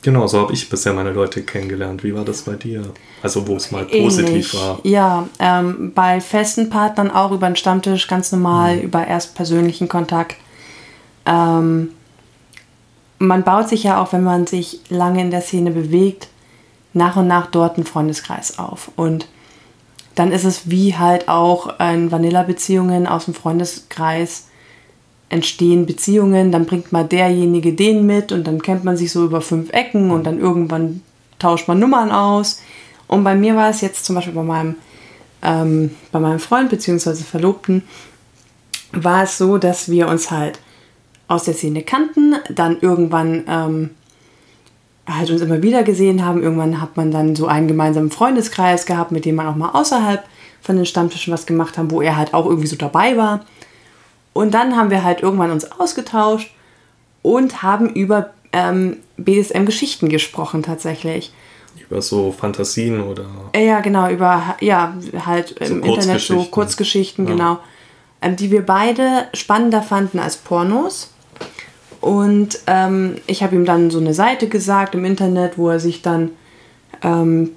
[0.02, 2.04] genau, so habe ich bisher meine Leute kennengelernt.
[2.04, 2.82] Wie war das bei dir?
[3.22, 4.54] Also, wo es mal positiv Ähnlich.
[4.54, 4.78] war.
[4.84, 8.82] Ja, ähm, bei festen Partnern auch über den Stammtisch, ganz normal, mhm.
[8.82, 10.36] über erst persönlichen Kontakt.
[11.28, 11.90] Ähm,
[13.18, 16.28] man baut sich ja auch, wenn man sich lange in der Szene bewegt,
[16.94, 18.90] nach und nach dort einen Freundeskreis auf.
[18.96, 19.28] Und
[20.14, 24.46] dann ist es wie halt auch in Vanilla-Beziehungen aus dem Freundeskreis
[25.28, 29.42] entstehen Beziehungen, dann bringt mal derjenige den mit und dann kennt man sich so über
[29.42, 31.02] fünf Ecken und dann irgendwann
[31.38, 32.62] tauscht man Nummern aus.
[33.06, 34.76] Und bei mir war es jetzt zum Beispiel bei meinem,
[35.42, 37.14] ähm, bei meinem Freund bzw.
[37.16, 37.82] Verlobten,
[38.92, 40.58] war es so, dass wir uns halt
[41.28, 43.90] aus der Szene kannten, dann irgendwann ähm,
[45.06, 46.42] halt uns immer wieder gesehen haben.
[46.42, 50.24] Irgendwann hat man dann so einen gemeinsamen Freundeskreis gehabt, mit dem man auch mal außerhalb
[50.60, 53.44] von den Stammtischen was gemacht haben, wo er halt auch irgendwie so dabei war.
[54.32, 56.50] Und dann haben wir halt irgendwann uns ausgetauscht
[57.22, 61.32] und haben über ähm, BDSM-Geschichten gesprochen tatsächlich.
[61.88, 63.24] Über so Fantasien oder?
[63.54, 67.32] Ja, genau, über, ja, halt so im Internet so Kurzgeschichten, ja.
[67.32, 67.58] genau.
[68.20, 71.12] Ähm, die wir beide spannender fanden als Pornos.
[72.08, 76.00] Und ähm, ich habe ihm dann so eine Seite gesagt im Internet, wo er sich
[76.00, 76.30] dann,
[77.02, 77.50] ähm,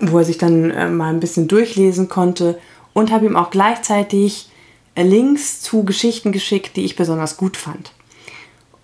[0.00, 2.58] wo er sich dann äh, mal ein bisschen durchlesen konnte
[2.94, 4.48] und habe ihm auch gleichzeitig
[4.94, 7.92] äh, Links zu Geschichten geschickt, die ich besonders gut fand.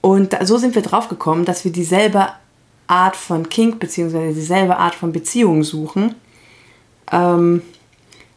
[0.03, 2.29] Und so sind wir drauf gekommen, dass wir dieselbe
[2.87, 4.35] Art von Kink bzw.
[4.35, 6.17] dieselbe Art von Beziehung suchen.
[7.11, 7.63] Ähm,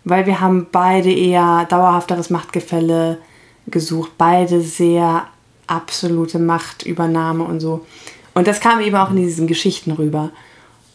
[0.06, 3.18] weil wir haben beide eher dauerhafteres Machtgefälle
[3.68, 5.28] gesucht, beide sehr
[5.68, 7.86] absolute Machtübernahme und so.
[8.34, 10.32] Und das kam eben auch in diesen Geschichten rüber.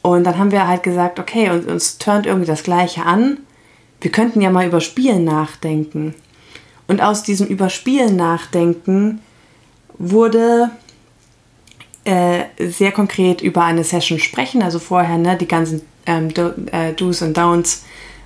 [0.03, 3.39] Und dann haben wir halt gesagt, okay, und uns turnt irgendwie das Gleiche an.
[4.01, 6.15] Wir könnten ja mal über Spielen nachdenken.
[6.87, 9.21] Und aus diesem Überspielen nachdenken
[9.99, 10.71] wurde
[12.05, 16.95] äh, sehr konkret über eine Session sprechen, also vorher ne, die ganzen ähm, Do, äh,
[16.95, 17.83] Do's und Don'ts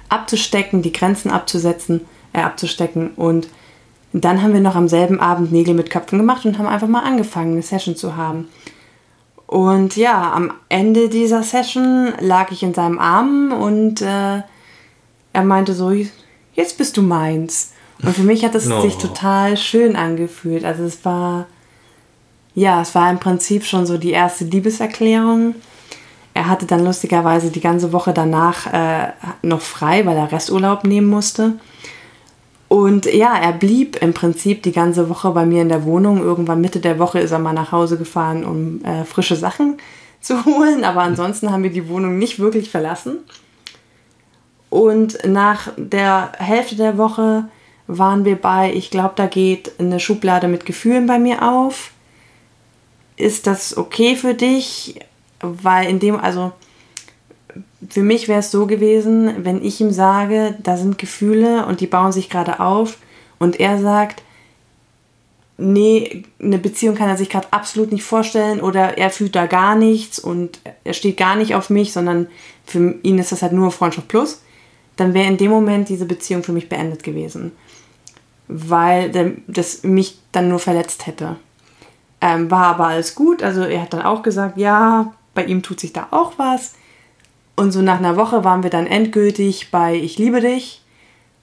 [0.09, 2.03] abzustecken, die Grenzen abzusetzen,
[2.33, 3.11] äh, abzustecken
[4.13, 6.89] und dann haben wir noch am selben Abend Nägel mit Köpfen gemacht und haben einfach
[6.89, 8.49] mal angefangen, eine Session zu haben.
[9.47, 14.43] Und ja, am Ende dieser Session lag ich in seinem Arm und äh,
[15.33, 15.93] er meinte so,
[16.55, 17.73] jetzt bist du meins.
[18.03, 18.81] Und für mich hat es no.
[18.81, 20.65] sich total schön angefühlt.
[20.65, 21.47] Also es war,
[22.55, 25.55] ja, es war im Prinzip schon so die erste Liebeserklärung.
[26.35, 31.09] Er hatte dann lustigerweise die ganze Woche danach äh, noch frei, weil er Resturlaub nehmen
[31.09, 31.55] musste.
[32.73, 36.23] Und ja, er blieb im Prinzip die ganze Woche bei mir in der Wohnung.
[36.23, 39.77] Irgendwann Mitte der Woche ist er mal nach Hause gefahren, um äh, frische Sachen
[40.23, 40.83] zu holen.
[40.83, 43.19] Aber ansonsten haben wir die Wohnung nicht wirklich verlassen.
[44.71, 47.45] Und nach der Hälfte der Woche
[47.89, 51.91] waren wir bei, ich glaube, da geht eine Schublade mit Gefühlen bei mir auf.
[53.17, 54.99] Ist das okay für dich?
[55.41, 56.53] Weil in dem, also
[57.89, 61.87] für mich wäre es so gewesen, wenn ich ihm sage, da sind Gefühle und die
[61.87, 62.99] bauen sich gerade auf
[63.39, 64.23] und er sagt,
[65.59, 69.75] nee, eine Beziehung kann er sich gerade absolut nicht vorstellen oder er fühlt da gar
[69.75, 72.29] nichts und er steht gar nicht auf mich, sondern
[72.65, 74.43] für ihn ist das halt nur Freundschaft plus,
[74.97, 77.53] dann wäre in dem Moment diese Beziehung für mich beendet gewesen,
[78.49, 81.37] weil das mich dann nur verletzt hätte.
[82.21, 85.81] Ähm, war aber alles gut, also er hat dann auch gesagt, ja, bei ihm tut
[85.81, 86.75] sich da auch was
[87.57, 90.83] und so nach einer Woche waren wir dann endgültig bei Ich liebe dich,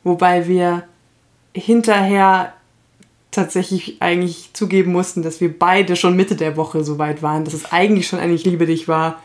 [0.04, 0.84] wobei wir
[1.54, 2.54] hinterher
[3.32, 7.54] tatsächlich eigentlich zugeben mussten, dass wir beide schon Mitte der Woche so weit waren, dass
[7.54, 9.22] es eigentlich schon ein Ich liebe dich war,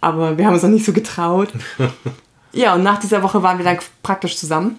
[0.00, 1.48] aber wir haben uns noch nicht so getraut.
[2.52, 4.78] ja, und nach dieser Woche waren wir dann praktisch zusammen.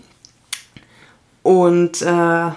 [1.44, 2.48] Und äh,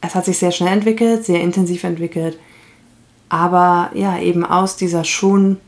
[0.00, 2.38] es hat sich sehr schnell entwickelt, sehr intensiv entwickelt.
[3.28, 5.58] Aber ja, eben aus dieser schon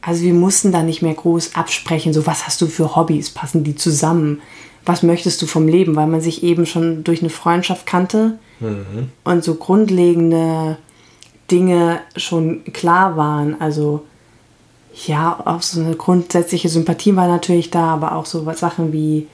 [0.00, 3.64] also wir mussten da nicht mehr groß absprechen, so was hast du für Hobbys, passen
[3.64, 4.40] die zusammen,
[4.84, 9.10] was möchtest du vom Leben, weil man sich eben schon durch eine Freundschaft kannte mhm.
[9.24, 10.78] und so grundlegende
[11.50, 13.60] Dinge schon klar waren.
[13.60, 14.04] Also
[15.06, 19.26] ja, auch so eine grundsätzliche Sympathie war natürlich da, aber auch so Sachen wie,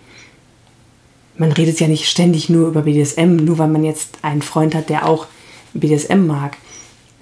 [1.37, 4.89] man redet ja nicht ständig nur über BDSM, nur weil man jetzt einen Freund hat,
[4.89, 5.27] der auch
[5.73, 6.57] BDSM mag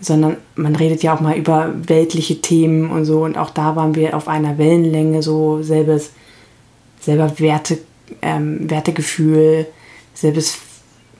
[0.02, 3.22] sondern man redet ja auch mal über weltliche Themen und so.
[3.22, 6.10] Und auch da waren wir auf einer Wellenlänge, so selbes,
[7.00, 7.78] selber Werte,
[8.20, 9.66] ähm, Wertegefühl,
[10.12, 10.58] selbes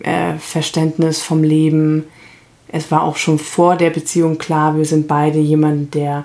[0.01, 2.05] äh, Verständnis vom Leben.
[2.69, 6.25] Es war auch schon vor der Beziehung klar, wir sind beide jemand, der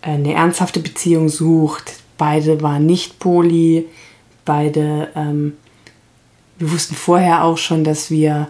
[0.00, 1.94] eine ernsthafte Beziehung sucht.
[2.16, 3.86] Beide waren nicht poly,
[4.44, 5.54] beide, ähm,
[6.58, 8.48] wir wussten vorher auch schon, dass wir,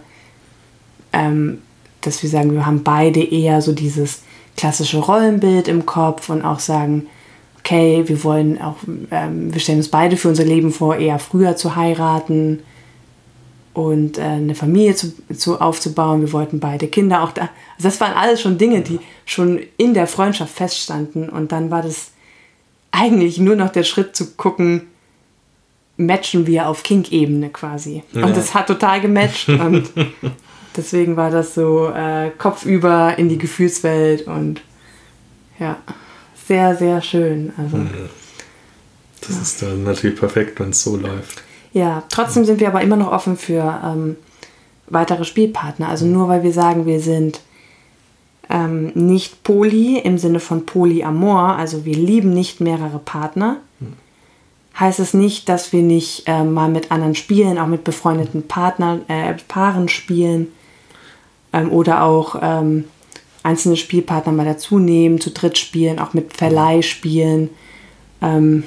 [1.13, 1.63] ähm,
[2.07, 4.23] dass wir sagen, wir haben beide eher so dieses
[4.57, 7.07] klassische Rollenbild im Kopf und auch sagen,
[7.59, 8.77] okay, wir wollen auch,
[9.11, 12.61] ähm, wir stellen uns beide für unser Leben vor, eher früher zu heiraten
[13.73, 16.21] und äh, eine Familie zu, zu aufzubauen.
[16.21, 17.49] Wir wollten beide Kinder auch da.
[17.77, 21.29] Also das waren alles schon Dinge, die schon in der Freundschaft feststanden.
[21.29, 22.13] Und dann war das
[22.93, 24.83] eigentlich nur noch der Schritt zu gucken,
[25.97, 28.03] matchen wir auf Kink-Ebene quasi.
[28.13, 28.27] Ja.
[28.27, 29.91] Und das hat total gematcht und
[30.77, 34.61] deswegen war das so äh, kopfüber in die Gefühlswelt und
[35.59, 35.77] ja
[36.47, 37.53] sehr, sehr schön.
[37.57, 37.79] Also.
[39.21, 39.43] Das ja.
[39.43, 41.43] ist dann natürlich perfekt, wenn es so läuft.
[41.73, 44.17] Ja, trotzdem sind wir aber immer noch offen für ähm,
[44.87, 45.89] weitere Spielpartner.
[45.89, 47.41] Also nur weil wir sagen, wir sind
[48.51, 53.95] ähm, nicht poly im Sinne von polyamor, also wir lieben nicht mehrere Partner, mhm.
[54.79, 59.01] heißt es nicht, dass wir nicht äh, mal mit anderen spielen, auch mit befreundeten Partnern,
[59.09, 60.49] äh, Paaren spielen
[61.55, 62.85] ähm, oder auch ähm,
[63.43, 67.51] einzelne Spielpartner mal dazu nehmen, zu dritt spielen, auch mit Verleih spielen.
[68.21, 68.65] Ähm,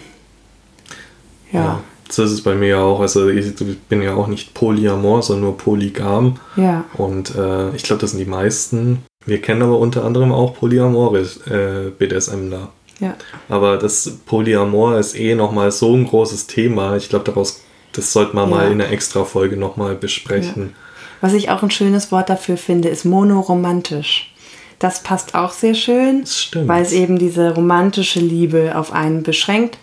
[1.51, 1.59] ja.
[1.59, 1.83] ja.
[2.09, 3.01] So ist es bei mir auch.
[3.01, 3.53] Also ich
[3.89, 6.39] bin ja auch nicht polyamor, sondern nur polygam.
[6.55, 6.85] Ja.
[6.93, 9.03] Und äh, ich glaube, das sind die meisten.
[9.25, 12.69] Wir kennen aber unter anderem auch polyamore äh, BDSMler.
[13.01, 13.15] Ja.
[13.49, 16.95] Aber das Polyamor ist eh nochmal so ein großes Thema.
[16.95, 18.55] Ich glaube, daraus, das sollte man ja.
[18.55, 20.73] mal in einer extra Folge nochmal besprechen.
[20.73, 20.86] Ja.
[21.21, 24.33] Was ich auch ein schönes Wort dafür finde, ist monoromantisch.
[24.79, 29.77] Das passt auch sehr schön, weil es eben diese romantische Liebe auf einen beschränkt.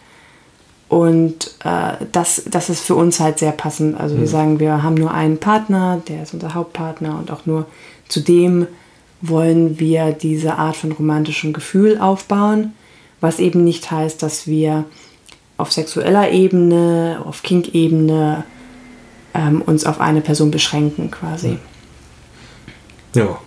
[0.88, 3.98] Und äh, das, das ist für uns halt sehr passend.
[3.98, 4.20] Also mhm.
[4.20, 7.66] wir sagen, wir haben nur einen Partner, der ist unser Hauptpartner und auch nur
[8.08, 8.68] zu dem
[9.20, 12.74] wollen wir diese Art von romantischem Gefühl aufbauen,
[13.20, 14.84] was eben nicht heißt, dass wir
[15.56, 18.44] auf sexueller Ebene, auf Kink-Ebene
[19.34, 21.58] ähm, uns auf eine Person beschränken quasi.
[23.14, 23.38] Ja,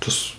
[0.00, 0.32] das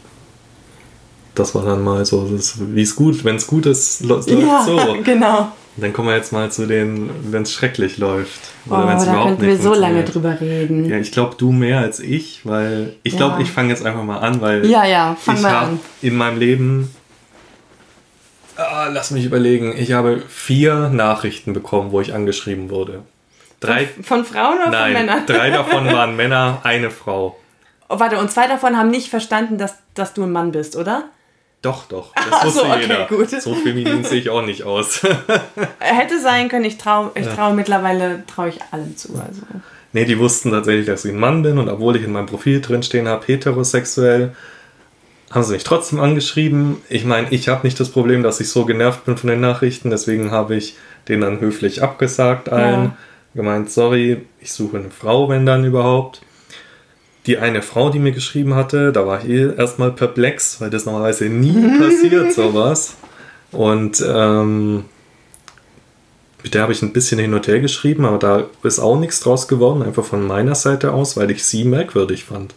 [1.37, 2.29] das war dann mal so,
[2.59, 4.97] wie es gut, wenn es gut ist, läuft ja, so.
[5.03, 5.51] genau.
[5.79, 8.39] Dann kommen wir jetzt mal zu den, wenn es schrecklich läuft.
[8.65, 10.89] Oder oh, wenn's da überhaupt könnten wir so lange drüber reden.
[10.89, 13.17] Ja, ich glaube, du mehr als ich, weil ich ja.
[13.19, 16.39] glaube, ich fange jetzt einfach mal an, weil ja, ja, fang ich habe in meinem
[16.39, 16.95] Leben,
[18.55, 23.03] ah, lass mich überlegen, ich habe vier Nachrichten bekommen, wo ich angeschrieben wurde.
[23.59, 25.25] Drei, von, von Frauen oder nein, von Männern?
[25.25, 27.39] drei davon waren Männer, eine Frau.
[27.89, 31.05] Oh, warte, und zwei davon haben nicht verstanden, dass, dass du ein Mann bist, oder?
[31.61, 32.13] Doch, doch.
[32.29, 33.05] Das wusste so, okay, jeder.
[33.07, 33.29] Gut.
[33.29, 35.01] So feminin sehe ich auch nicht aus.
[35.79, 37.53] Hätte sein können, ich traue ich trau, ja.
[37.53, 39.09] mittlerweile traue ich allem zu.
[39.13, 39.41] Also.
[39.93, 42.61] Nee, die wussten tatsächlich, dass ich ein Mann bin und obwohl ich in meinem Profil
[42.61, 44.35] drinstehen habe, heterosexuell,
[45.31, 46.77] haben sie mich trotzdem angeschrieben.
[46.89, 49.89] Ich meine, ich habe nicht das Problem, dass ich so genervt bin von den Nachrichten,
[49.89, 50.75] deswegen habe ich
[51.07, 52.83] denen dann höflich abgesagt allen.
[52.83, 52.97] Ja.
[53.37, 56.21] Gemeint, sorry, ich suche eine Frau, wenn dann überhaupt
[57.27, 60.85] die eine Frau, die mir geschrieben hatte, da war ich eh erstmal perplex, weil das
[60.85, 62.95] normalerweise nie passiert, sowas.
[63.51, 64.85] Und ähm,
[66.41, 69.19] mit der habe ich ein bisschen hin und her geschrieben, aber da ist auch nichts
[69.19, 72.55] draus geworden, einfach von meiner Seite aus, weil ich sie merkwürdig fand.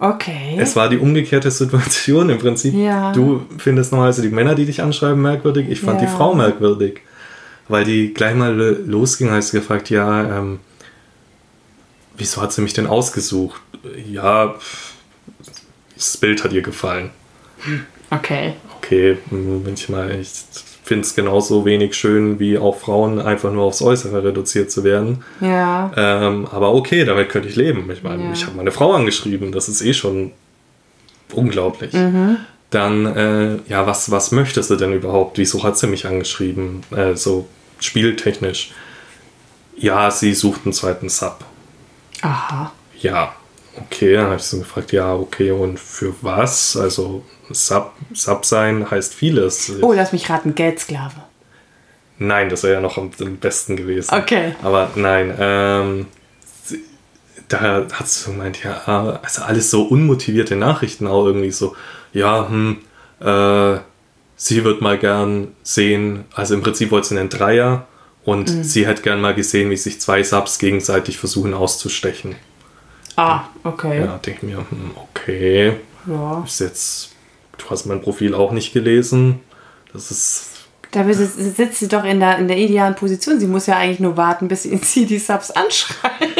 [0.00, 0.56] Okay.
[0.58, 2.74] Es war die umgekehrte Situation im Prinzip.
[2.74, 3.12] Ja.
[3.12, 5.68] Du findest normalerweise die Männer, die dich anschreiben, merkwürdig.
[5.70, 6.08] Ich fand ja.
[6.08, 7.02] die Frau merkwürdig.
[7.68, 8.54] Weil die gleich mal
[8.86, 10.60] losging, hast du gefragt, ja, ähm,
[12.16, 13.60] wieso hat sie mich denn ausgesucht?
[14.06, 14.54] Ja,
[15.94, 17.10] das Bild hat ihr gefallen.
[18.10, 18.54] Okay.
[18.78, 20.28] Okay, manchmal, ich
[20.84, 25.24] finde es genauso wenig schön, wie auch Frauen einfach nur aufs Äußere reduziert zu werden.
[25.40, 25.90] Ja.
[25.96, 27.90] Ähm, aber okay, damit könnte ich leben.
[27.90, 28.32] Ich meine, ja.
[28.32, 30.32] ich habe meine Frau angeschrieben, das ist eh schon
[31.32, 31.94] unglaublich.
[31.94, 32.36] Mhm.
[32.74, 35.38] Dann, äh, ja, was, was möchtest du denn überhaupt?
[35.38, 36.82] Wieso hat sie mich angeschrieben?
[36.90, 37.46] Äh, so
[37.78, 38.72] spieltechnisch.
[39.76, 41.44] Ja, sie sucht einen zweiten Sub.
[42.22, 42.72] Aha.
[42.98, 43.36] Ja,
[43.76, 46.76] okay, dann habe ich so gefragt, ja, okay, und für was?
[46.76, 49.72] Also Sub, Sub sein heißt vieles.
[49.80, 51.14] Oh, lass mich raten, Geldsklave.
[52.18, 54.12] Nein, das wäre ja noch am, am, besten gewesen.
[54.12, 54.56] Okay.
[54.64, 56.06] Aber nein, ähm,
[57.46, 61.76] da hat sie gemeint, ja, also alles so unmotivierte Nachrichten auch irgendwie so,
[62.14, 62.78] ja, hm,
[63.20, 63.78] äh,
[64.36, 67.86] sie wird mal gern sehen, also im Prinzip wollte sie einen Dreier
[68.24, 68.64] und mhm.
[68.64, 72.36] sie hätte gern mal gesehen, wie sich zwei Subs gegenseitig versuchen auszustechen.
[73.16, 74.00] Ah, okay.
[74.00, 75.74] Ja, denke ich mir, hm, okay.
[76.06, 76.42] Ja.
[76.44, 77.10] Ist jetzt,
[77.58, 79.40] du hast mein Profil auch nicht gelesen.
[79.92, 80.50] Das ist.
[80.90, 83.40] Da sitzt sie doch in der, in der idealen Position.
[83.40, 86.33] Sie muss ja eigentlich nur warten, bis sie die Subs anschreibt.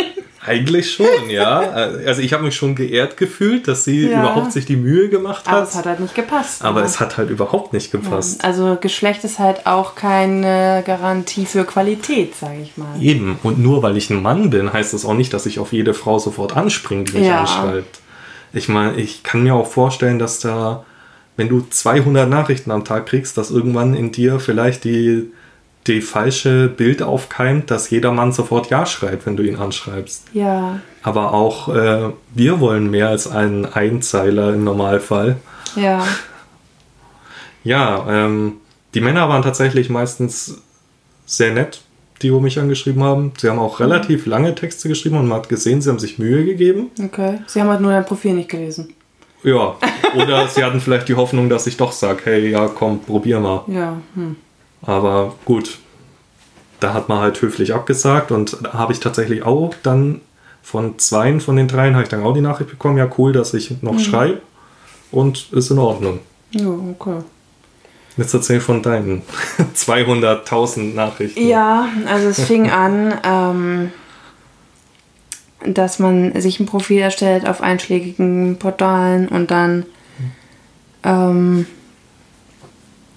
[0.46, 1.61] Eigentlich schon, ja.
[1.61, 4.20] Also ich habe mich schon geehrt gefühlt, dass sie ja.
[4.20, 5.54] überhaupt sich die Mühe gemacht hat.
[5.54, 6.62] Aber es hat halt nicht gepasst.
[6.62, 6.87] Aber ja.
[6.87, 8.42] es hat halt überhaupt nicht gepasst.
[8.42, 8.48] Ja.
[8.48, 13.00] Also Geschlecht ist halt auch keine Garantie für Qualität, sage ich mal.
[13.00, 13.38] Eben.
[13.42, 15.94] Und nur weil ich ein Mann bin, heißt das auch nicht, dass ich auf jede
[15.94, 18.00] Frau sofort anspringe, die mich anschreibt.
[18.52, 20.85] Ich meine, ich kann mir auch vorstellen, dass da,
[21.37, 25.33] wenn du 200 Nachrichten am Tag kriegst, dass irgendwann in dir vielleicht die
[25.87, 30.27] die falsche Bild aufkeimt, dass jeder Mann sofort Ja schreit, wenn du ihn anschreibst.
[30.33, 30.81] Ja.
[31.03, 35.37] Aber auch äh, wir wollen mehr als einen Einzeiler im Normalfall.
[35.77, 36.07] Ja.
[37.64, 38.55] Ja, ähm,
[38.94, 40.62] die Männer waren tatsächlich meistens
[41.27, 41.83] sehr nett,
[42.23, 43.33] die wo mich angeschrieben haben.
[43.38, 46.44] Sie haben auch relativ lange Texte geschrieben und man hat gesehen, sie haben sich Mühe
[46.44, 46.90] gegeben.
[47.03, 47.40] Okay.
[47.47, 48.94] Sie haben halt nur dein Profil nicht gelesen.
[49.42, 49.77] Ja.
[50.16, 53.64] Oder sie hatten vielleicht die Hoffnung, dass ich doch sage, hey, ja, komm, probier mal.
[53.68, 53.99] Ja.
[54.14, 54.37] Hm.
[54.87, 55.79] Aber gut,
[56.81, 60.20] da hat man halt höflich abgesagt und da habe ich tatsächlich auch dann
[60.62, 63.55] von zwei von den dreien habe ich dann auch die Nachricht bekommen, ja cool, dass
[63.55, 63.99] ich noch mhm.
[63.99, 64.42] schreibe
[65.11, 66.20] und ist in Ordnung.
[66.51, 67.18] Ja, okay.
[68.16, 69.23] Jetzt erzähl von deinen
[69.77, 71.47] 200.000 Nachrichten.
[71.47, 73.92] Ja, also es fing an, ähm,
[75.66, 79.87] dass man sich ein Profil erstellt auf einschlägigen Portalen und dann
[81.03, 81.66] ähm,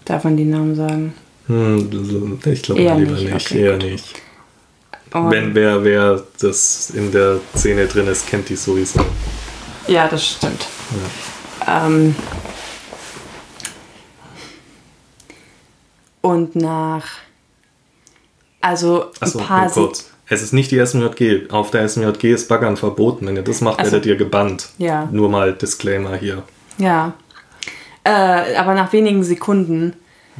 [0.05, 1.13] darf man die Namen sagen.
[1.47, 3.51] Hm, ich glaube lieber nicht, nicht.
[3.51, 3.83] Okay, eher gut.
[3.83, 4.21] nicht.
[5.13, 8.99] Und Wenn wer, wer das in der Szene drin ist, kennt die sowieso.
[9.87, 10.67] Ja, das stimmt.
[11.65, 11.87] Ja.
[11.87, 12.15] Ähm,
[16.21, 17.05] und nach
[18.59, 20.11] also Achso, ein paar kurz.
[20.27, 21.49] Es ist nicht die SMJG.
[21.51, 23.27] Auf der SMJG ist Baggern verboten.
[23.27, 24.69] Wenn ihr das macht, werdet ihr gebannt.
[24.77, 25.07] Ja.
[25.09, 26.43] Nur mal Disclaimer hier.
[26.77, 27.13] Ja.
[28.03, 29.93] Äh, aber nach wenigen Sekunden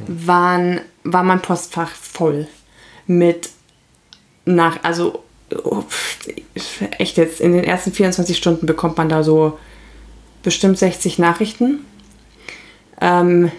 [0.06, 2.46] waren, war mein Postfach voll
[3.06, 3.50] mit
[4.44, 5.24] nach, also
[5.64, 5.82] oh,
[6.98, 9.58] echt jetzt, in den ersten 24 Stunden bekommt man da so
[10.42, 11.84] bestimmt 60 Nachrichten.
[13.00, 13.50] Ähm,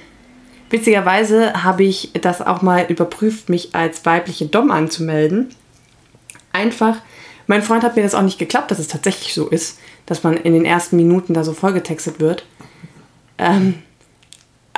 [0.69, 5.49] witzigerweise habe ich das auch mal überprüft, mich als weibliche Dom anzumelden.
[6.52, 6.97] Einfach,
[7.47, 10.38] mein Freund hat mir das auch nicht geklappt, dass es tatsächlich so ist, dass man
[10.38, 12.45] in den ersten Minuten da so vollgetextet wird.
[13.38, 13.75] Ähm,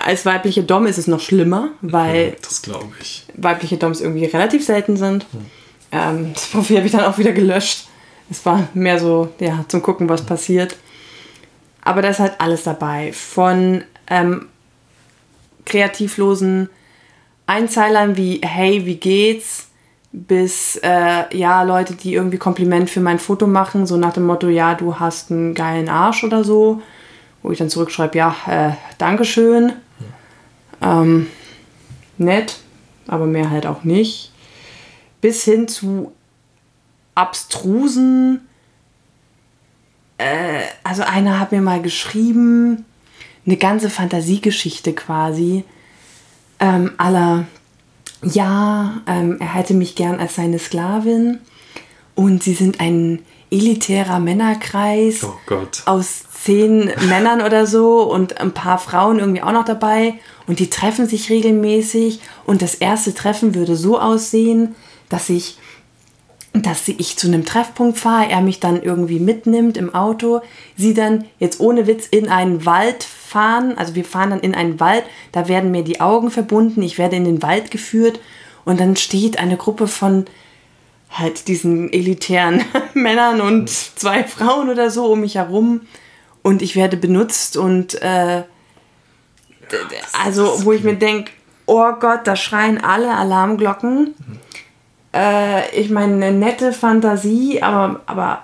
[0.05, 3.25] als weibliche Dom ist es noch schlimmer, weil das glaube ich.
[3.35, 5.25] weibliche Doms irgendwie relativ selten sind.
[5.31, 5.45] Hm.
[5.91, 7.87] Ähm, das Profil habe ich dann auch wieder gelöscht.
[8.29, 10.77] Es war mehr so, ja, zum Gucken, was passiert.
[11.83, 13.11] Aber da ist halt alles dabei.
[13.11, 14.47] Von ähm,
[15.65, 16.69] kreativlosen
[17.47, 19.67] Einzeilern wie Hey, wie geht's?
[20.13, 24.49] bis äh, ja, Leute, die irgendwie Kompliment für mein Foto machen, so nach dem Motto,
[24.49, 26.81] ja, du hast einen geilen Arsch oder so.
[27.43, 29.73] Wo ich dann zurückschreibe, ja, äh, Dankeschön.
[30.81, 31.27] Ähm,
[32.17, 32.59] nett,
[33.07, 34.31] aber mehr halt auch nicht.
[35.21, 36.11] Bis hin zu
[37.15, 38.47] abstrusen.
[40.17, 42.85] Äh, also einer hat mir mal geschrieben,
[43.45, 45.63] eine ganze Fantasiegeschichte quasi.
[46.59, 47.45] Ähm, aller,
[48.23, 51.39] ja, ähm, er hätte mich gern als seine Sklavin
[52.13, 58.77] und sie sind ein elitärer Männerkreis oh aus zehn Männern oder so und ein paar
[58.77, 60.15] Frauen irgendwie auch noch dabei
[60.51, 62.19] und die treffen sich regelmäßig.
[62.45, 64.75] Und das erste Treffen würde so aussehen,
[65.07, 65.55] dass ich
[66.51, 70.41] dass ich zu einem Treffpunkt fahre, er mich dann irgendwie mitnimmt im Auto,
[70.75, 74.81] sie dann jetzt ohne Witz in einen Wald fahren, also wir fahren dann in einen
[74.81, 78.19] Wald, da werden mir die Augen verbunden, ich werde in den Wald geführt.
[78.65, 80.25] Und dann steht eine Gruppe von
[81.09, 85.83] halt diesen elitären Männern und zwei Frauen oder so um mich herum.
[86.41, 88.43] Und ich werde benutzt und äh,
[90.23, 91.31] also wo ich mir denke,
[91.65, 94.15] oh Gott, da schreien alle Alarmglocken.
[95.13, 98.43] Äh, ich meine, eine nette Fantasie, aber, aber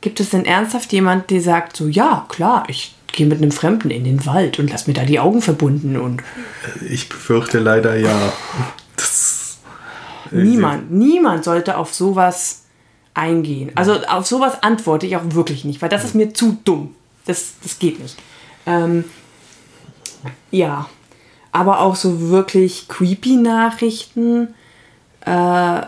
[0.00, 3.90] gibt es denn ernsthaft jemand, der sagt so, ja, klar, ich gehe mit einem Fremden
[3.90, 6.22] in den Wald und lass mir da die Augen verbunden und...
[6.88, 8.32] Ich befürchte leider ja.
[8.96, 9.58] Das,
[10.30, 12.64] niemand, niemand sollte auf sowas
[13.14, 13.72] eingehen.
[13.74, 16.94] Also auf sowas antworte ich auch wirklich nicht, weil das ist mir zu dumm.
[17.24, 18.16] Das, das geht nicht.
[18.66, 19.04] Ähm,
[20.50, 20.88] ja,
[21.52, 24.48] aber auch so wirklich creepy Nachrichten,
[25.22, 25.80] äh,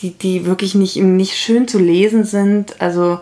[0.00, 2.80] die, die wirklich nicht, nicht schön zu lesen sind.
[2.80, 3.20] Also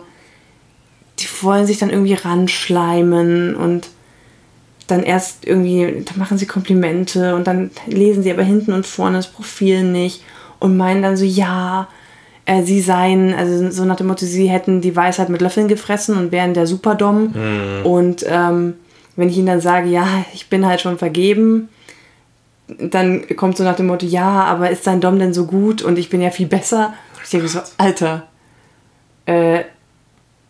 [1.19, 3.89] die wollen sich dann irgendwie ranschleimen und
[4.87, 9.17] dann erst irgendwie, dann machen sie Komplimente und dann lesen sie aber hinten und vorne
[9.17, 10.23] das Profil nicht
[10.59, 11.87] und meinen dann so, ja,
[12.45, 16.17] äh, sie seien, also so nach dem Motto, sie hätten die Weisheit mit Löffeln gefressen
[16.17, 17.33] und wären der Superdom.
[17.33, 17.85] Mhm.
[17.85, 18.75] Und ähm,
[19.17, 21.67] wenn ich ihnen dann sage, ja, ich bin halt schon vergeben,
[22.67, 25.97] dann kommt so nach dem Motto, ja, aber ist dein Dom denn so gut und
[25.97, 26.93] ich bin ja viel besser?
[27.23, 28.27] Ich denke so, Alter,
[29.25, 29.63] äh,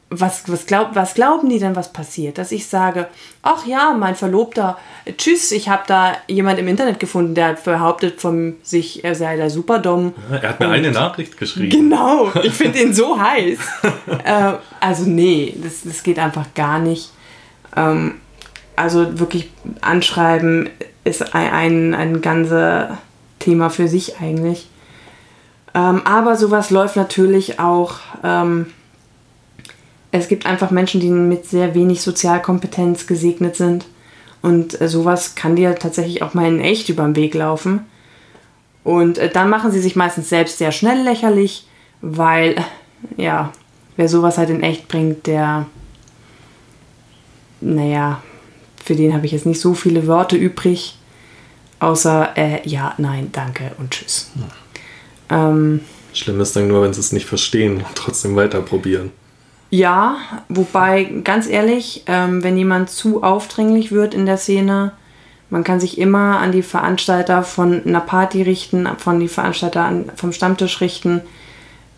[0.09, 2.37] was, was, glaub, was glauben die denn, was passiert?
[2.37, 3.07] Dass ich sage,
[3.43, 4.77] ach ja, mein Verlobter,
[5.17, 9.49] tschüss, ich habe da jemand im Internet gefunden, der behauptet von sich, er sei der
[9.49, 10.13] Superdom.
[10.31, 11.69] Ja, er hat mir eine Nachricht geschrieben.
[11.69, 13.59] Genau, ich finde ihn so heiß.
[14.23, 17.11] äh, also nee, das, das geht einfach gar nicht.
[17.75, 18.15] Ähm,
[18.77, 19.51] also wirklich
[19.81, 20.69] anschreiben
[21.03, 22.85] ist ein, ein, ein ganzes
[23.39, 24.69] Thema für sich eigentlich.
[25.73, 27.99] Ähm, aber sowas läuft natürlich auch...
[28.23, 28.67] Ähm,
[30.11, 33.85] es gibt einfach Menschen, die mit sehr wenig Sozialkompetenz gesegnet sind.
[34.41, 37.85] Und äh, sowas kann dir tatsächlich auch mal in echt über den Weg laufen.
[38.83, 41.67] Und äh, dann machen sie sich meistens selbst sehr schnell lächerlich,
[42.01, 42.55] weil,
[43.17, 43.51] ja,
[43.97, 45.65] wer sowas halt in echt bringt, der,
[47.59, 48.21] naja,
[48.87, 50.97] für den habe ich jetzt nicht so viele Worte übrig,
[51.79, 54.31] außer äh, ja, nein, danke und tschüss.
[55.29, 55.49] Ja.
[55.49, 55.81] Ähm,
[56.13, 59.11] Schlimm ist dann nur, wenn sie es nicht verstehen und trotzdem weiter probieren.
[59.69, 60.15] Ja,
[60.47, 64.93] wobei, ganz ehrlich, ähm, wenn jemand zu aufdringlich wird in der Szene,
[65.49, 70.05] man kann sich immer an die Veranstalter von einer Party richten, von die Veranstalter an,
[70.15, 71.21] vom Stammtisch richten.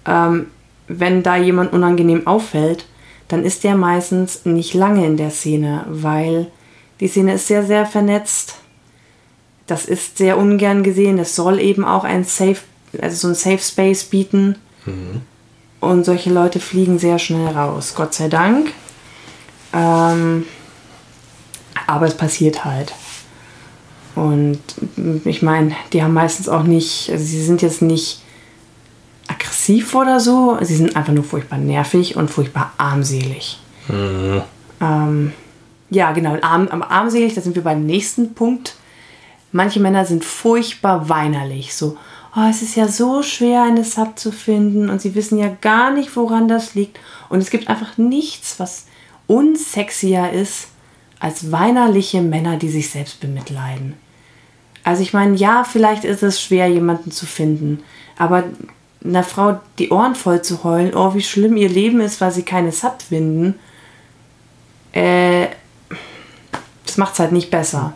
[0.07, 0.47] Ähm,
[0.87, 2.85] wenn da jemand unangenehm auffällt,
[3.27, 6.47] dann ist der meistens nicht lange in der Szene, weil
[6.99, 8.55] die Szene ist sehr, sehr vernetzt.
[9.67, 11.19] Das ist sehr ungern gesehen.
[11.19, 12.57] Es soll eben auch ein Safe,
[13.01, 14.55] also so ein Safe Space bieten.
[14.85, 15.21] Mhm.
[15.79, 18.71] Und solche Leute fliegen sehr schnell raus, Gott sei Dank.
[19.73, 20.45] Ähm,
[21.87, 22.93] aber es passiert halt.
[24.15, 24.59] Und
[25.23, 28.21] ich meine, die haben meistens auch nicht, also sie sind jetzt nicht
[29.27, 33.59] aggressiv oder so, sie sind einfach nur furchtbar nervig und furchtbar armselig.
[33.87, 34.41] Mhm.
[34.81, 35.33] Ähm,
[35.89, 38.75] ja, genau, arm, armselig, da sind wir beim nächsten Punkt.
[39.51, 41.97] Manche Männer sind furchtbar weinerlich, so,
[42.35, 45.91] oh, es ist ja so schwer, eine Sub zu finden und sie wissen ja gar
[45.91, 46.99] nicht, woran das liegt.
[47.29, 48.85] Und es gibt einfach nichts, was
[49.27, 50.67] unsexier ist
[51.19, 53.95] als weinerliche Männer, die sich selbst bemitleiden.
[54.83, 57.83] Also ich meine, ja, vielleicht ist es schwer, jemanden zu finden,
[58.17, 58.45] aber
[59.03, 62.43] einer Frau die Ohren voll zu heulen, oh, wie schlimm ihr Leben ist, weil sie
[62.43, 63.55] keine Sub finden,
[64.93, 65.47] äh,
[66.99, 67.93] macht es halt nicht besser.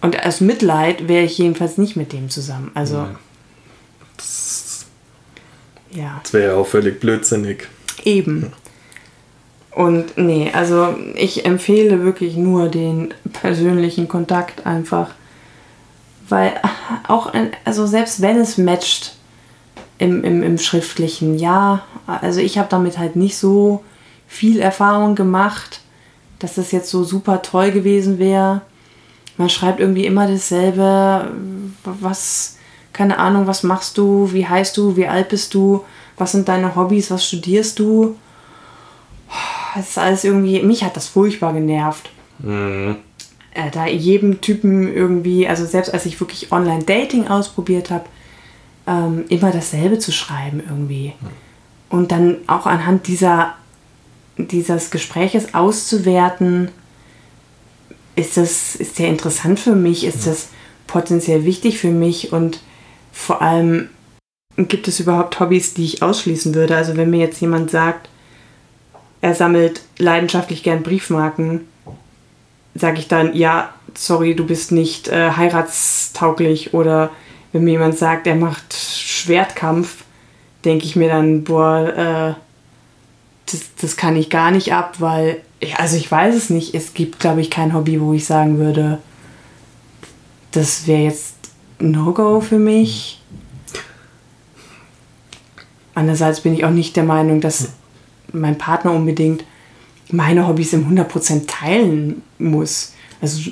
[0.00, 2.70] Und aus Mitleid wäre ich jedenfalls nicht mit dem zusammen.
[2.74, 2.96] Also.
[2.96, 3.14] Ja.
[4.16, 4.86] Das,
[5.90, 6.20] ja.
[6.22, 7.68] das wäre ja auch völlig blödsinnig.
[8.04, 8.52] Eben.
[9.70, 15.10] Und nee, also ich empfehle wirklich nur den persönlichen Kontakt einfach.
[16.28, 16.60] Weil
[17.08, 17.32] auch,
[17.64, 19.14] also selbst wenn es matcht
[19.98, 23.84] im, im, im schriftlichen, ja, also ich habe damit halt nicht so
[24.26, 25.80] viel Erfahrung gemacht,
[26.38, 28.62] dass das jetzt so super toll gewesen wäre
[29.38, 31.30] man schreibt irgendwie immer dasselbe,
[31.84, 32.56] was,
[32.92, 35.84] keine Ahnung, was machst du, wie heißt du, wie alt bist du,
[36.16, 38.16] was sind deine Hobbys, was studierst du.
[39.78, 42.10] Es ist alles irgendwie, mich hat das furchtbar genervt.
[42.40, 42.96] Mhm.
[43.54, 48.06] Äh, da jedem Typen irgendwie, also selbst als ich wirklich Online-Dating ausprobiert habe,
[48.88, 51.12] ähm, immer dasselbe zu schreiben irgendwie.
[51.90, 53.54] Und dann auch anhand dieser,
[54.38, 56.70] dieses Gespräches auszuwerten,
[58.16, 60.48] ist das ist der interessant für mich, ist das
[60.86, 62.60] potenziell wichtig für mich und
[63.12, 63.90] vor allem
[64.56, 66.76] gibt es überhaupt Hobbys, die ich ausschließen würde.
[66.76, 68.08] Also wenn mir jetzt jemand sagt,
[69.20, 71.68] er sammelt leidenschaftlich gern Briefmarken,
[72.74, 76.74] sage ich dann, ja, sorry, du bist nicht äh, heiratstauglich.
[76.74, 77.10] Oder
[77.52, 80.04] wenn mir jemand sagt, er macht Schwertkampf,
[80.64, 82.47] denke ich mir dann, boah, äh,
[83.52, 85.42] das, das kann ich gar nicht ab, weil
[85.76, 86.74] also ich weiß es nicht.
[86.74, 88.98] Es gibt, glaube ich, kein Hobby, wo ich sagen würde,
[90.52, 91.34] das wäre jetzt
[91.78, 93.20] No-Go für mich.
[95.94, 97.70] Andererseits bin ich auch nicht der Meinung, dass
[98.32, 99.44] mein Partner unbedingt
[100.10, 102.94] meine Hobbys im 100% teilen muss.
[103.20, 103.50] Also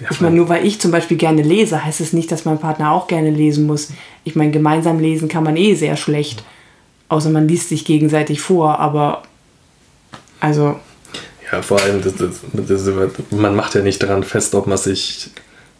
[0.00, 2.58] ja, ich meine, nur weil ich zum Beispiel gerne lese, heißt es nicht, dass mein
[2.58, 3.90] Partner auch gerne lesen muss.
[4.24, 6.42] Ich meine, gemeinsam lesen kann man eh sehr schlecht.
[7.08, 9.22] Außer man liest sich gegenseitig vor, aber
[10.40, 10.76] also
[11.52, 12.90] ja, vor allem, das, das, das,
[13.30, 15.30] man macht ja nicht daran fest, ob man sich,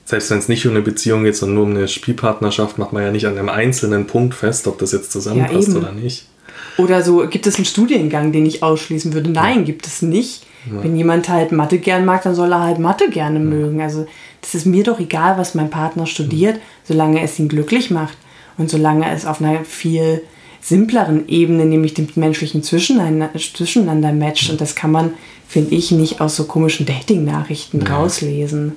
[0.04, 3.02] selbst wenn es nicht um eine Beziehung geht, sondern nur um eine Spielpartnerschaft, macht man
[3.02, 6.26] ja nicht an einem einzelnen Punkt fest, ob das jetzt zusammenpasst ja, oder nicht.
[6.76, 9.30] Oder so, gibt es einen Studiengang, den ich ausschließen würde?
[9.30, 9.64] Nein, ja.
[9.64, 10.46] gibt es nicht.
[10.70, 10.82] Ja.
[10.82, 13.80] Wenn jemand halt Mathe gern mag, dann soll er halt Mathe gerne mögen.
[13.80, 14.06] Also
[14.40, 18.16] das ist mir doch egal, was mein Partner studiert, solange es ihn glücklich macht
[18.56, 20.22] und solange es auf einer viel
[20.64, 24.50] simpleren Ebene, nämlich dem menschlichen Zwischeneinander, Zwischeneinander matcht.
[24.50, 25.12] Und das kann man,
[25.46, 27.94] finde ich, nicht aus so komischen Dating-Nachrichten ja.
[27.94, 28.72] rauslesen.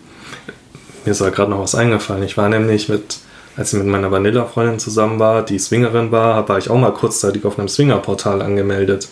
[1.06, 2.24] Mir ist da gerade noch was eingefallen.
[2.24, 3.20] Ich war nämlich mit
[3.58, 7.44] als ich mit meiner Vanilla-Freundin zusammen war, die Swingerin war, war ich auch mal kurzzeitig
[7.44, 9.10] auf einem Swinger-Portal angemeldet.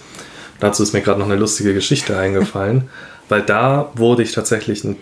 [0.59, 2.89] Dazu ist mir gerade noch eine lustige Geschichte eingefallen,
[3.29, 4.97] weil da wurde ich tatsächlich ein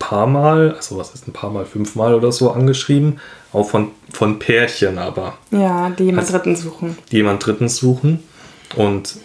[0.00, 3.20] paar Mal, also was ist ein paar Mal, fünfmal oder so angeschrieben,
[3.52, 5.38] auch von, von Pärchen aber.
[5.50, 6.96] Ja, die jemand also, Dritten suchen.
[7.10, 8.20] Die jemand Dritten suchen.
[8.76, 9.16] Und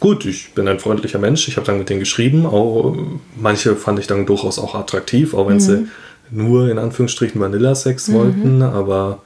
[0.00, 2.46] gut, ich bin ein freundlicher Mensch, ich habe dann mit denen geschrieben.
[2.46, 2.96] Auch,
[3.36, 5.60] manche fand ich dann durchaus auch attraktiv, auch wenn mhm.
[5.60, 5.88] sie
[6.30, 8.14] nur in Anführungsstrichen Vanilla-Sex mhm.
[8.14, 9.22] wollten, aber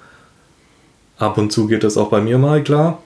[1.19, 3.03] ab und zu geht das auch bei mir mal klar.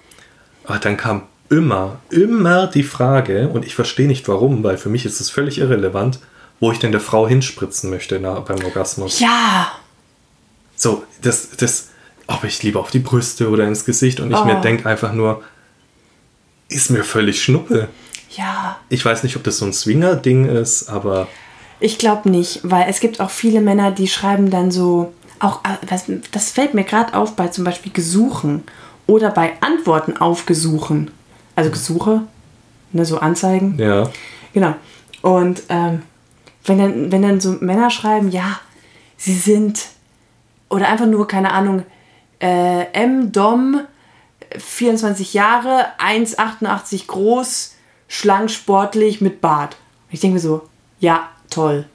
[0.64, 5.06] Aber dann kam immer, immer die Frage, und ich verstehe nicht warum, weil für mich
[5.06, 6.18] ist es völlig irrelevant,
[6.60, 9.20] wo ich denn der Frau hinspritzen möchte na, beim Orgasmus.
[9.20, 9.72] Ja!
[10.76, 11.88] So, das, das,
[12.26, 14.44] ob ich lieber auf die Brüste oder ins Gesicht und ich oh.
[14.44, 15.42] mir denke einfach nur,
[16.68, 17.88] ist mir völlig schnuppe.
[18.30, 18.78] Ja.
[18.88, 21.28] Ich weiß nicht, ob das so ein Swinger-Ding ist, aber.
[21.80, 26.04] Ich glaube nicht, weil es gibt auch viele Männer, die schreiben dann so, auch das,
[26.32, 28.64] das fällt mir gerade auf bei zum Beispiel Gesuchen
[29.06, 31.10] oder bei Antworten auf Gesuchen.
[31.54, 32.22] Also Gesuche,
[32.92, 33.78] ne, so Anzeigen.
[33.78, 34.10] Ja.
[34.52, 34.74] Genau.
[35.22, 36.02] Und ähm,
[36.64, 38.60] wenn, dann, wenn dann so Männer schreiben, ja,
[39.16, 39.86] sie sind,
[40.68, 41.84] oder einfach nur, keine Ahnung,
[42.40, 43.32] äh, M.
[43.32, 43.80] Dom,
[44.56, 47.74] 24 Jahre, 1,88 groß,
[48.08, 49.76] schlank, sportlich, mit Bart.
[50.08, 50.62] Und ich denke mir so,
[51.00, 51.86] ja, toll.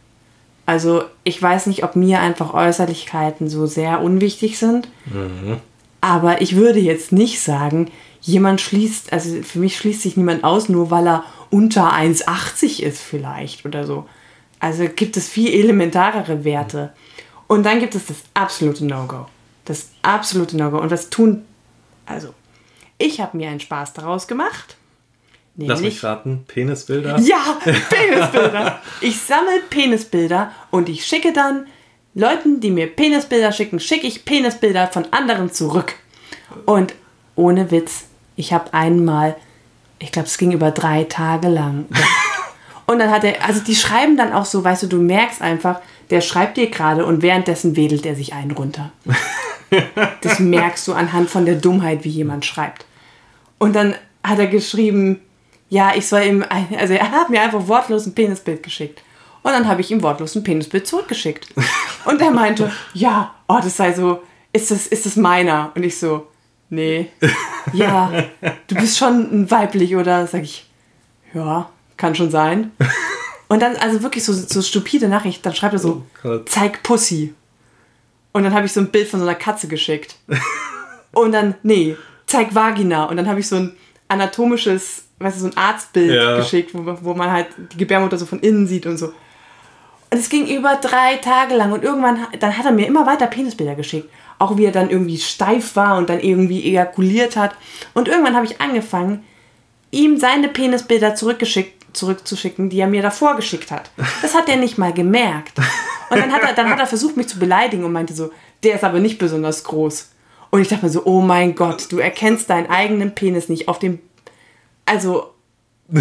[0.65, 4.87] Also ich weiß nicht, ob mir einfach Äußerlichkeiten so sehr unwichtig sind.
[5.05, 5.57] Mhm.
[6.01, 7.91] Aber ich würde jetzt nicht sagen,
[8.21, 13.01] jemand schließt, also für mich schließt sich niemand aus, nur weil er unter 1,80 ist
[13.01, 14.05] vielleicht oder so.
[14.59, 16.93] Also gibt es viel elementarere Werte.
[17.51, 19.25] Und dann gibt es das absolute No-Go.
[19.65, 20.77] Das absolute No-Go.
[20.77, 21.43] Und das tun,
[22.05, 22.33] also
[22.97, 24.77] ich habe mir einen Spaß daraus gemacht.
[25.57, 27.19] Lass mich raten, Penisbilder?
[27.19, 28.79] Ja, Penisbilder.
[29.01, 31.67] ich sammle Penisbilder und ich schicke dann
[32.13, 35.95] Leuten, die mir Penisbilder schicken, schicke ich Penisbilder von anderen zurück.
[36.65, 36.95] Und
[37.35, 38.05] ohne Witz,
[38.37, 39.35] ich habe einmal,
[39.99, 41.87] ich glaube, es ging über drei Tage lang.
[42.87, 45.81] Und dann hat er, also die schreiben dann auch so, weißt du, du merkst einfach,
[46.11, 48.91] der schreibt dir gerade und währenddessen wedelt er sich einen runter.
[50.21, 52.85] das merkst du anhand von der Dummheit, wie jemand schreibt.
[53.57, 55.21] Und dann hat er geschrieben,
[55.69, 59.01] ja, ich soll ihm, ein, also er hat mir einfach wortlos ein Penisbild geschickt.
[59.41, 61.47] Und dann habe ich ihm wortlos ein Penisbild zurückgeschickt.
[62.05, 65.71] Und er meinte, ja, oh, das sei so, ist das, ist das meiner?
[65.75, 66.27] Und ich so,
[66.69, 67.07] nee,
[67.73, 68.11] ja,
[68.67, 70.27] du bist schon weiblich, oder?
[70.27, 70.69] Sag ich,
[71.33, 72.71] ja, kann schon sein.
[73.51, 77.33] Und dann, also wirklich so, so stupide Nachricht, dann schreibt er so, oh zeig Pussy.
[78.31, 80.15] Und dann habe ich so ein Bild von so einer Katze geschickt.
[81.11, 81.97] Und dann, nee,
[82.27, 83.03] zeig Vagina.
[83.07, 83.75] Und dann habe ich so ein
[84.07, 86.37] anatomisches, weißt du, so ein Arztbild ja.
[86.37, 89.07] geschickt, wo, wo man halt die Gebärmutter so von innen sieht und so.
[89.07, 93.27] Und es ging über drei Tage lang und irgendwann, dann hat er mir immer weiter
[93.27, 94.09] Penisbilder geschickt.
[94.39, 97.53] Auch wie er dann irgendwie steif war und dann irgendwie ejakuliert hat.
[97.93, 99.25] Und irgendwann habe ich angefangen,
[99.91, 103.91] ihm seine Penisbilder zurückgeschickt zurückzuschicken, die er mir davor geschickt hat.
[104.21, 105.57] Das hat er nicht mal gemerkt.
[106.09, 108.31] Und dann hat er, dann hat er versucht, mich zu beleidigen und meinte so,
[108.63, 110.09] der ist aber nicht besonders groß.
[110.49, 113.79] Und ich dachte mir so, oh mein Gott, du erkennst deinen eigenen Penis nicht auf
[113.79, 113.99] dem.
[114.85, 115.33] Also,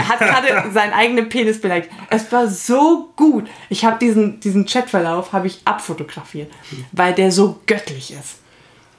[0.08, 1.92] hat gerade seinen eigenen Penis beleidigt.
[2.10, 3.48] Es war so gut.
[3.68, 6.52] Ich habe diesen, diesen Chatverlauf habe ich abfotografiert,
[6.92, 8.38] weil der so göttlich ist.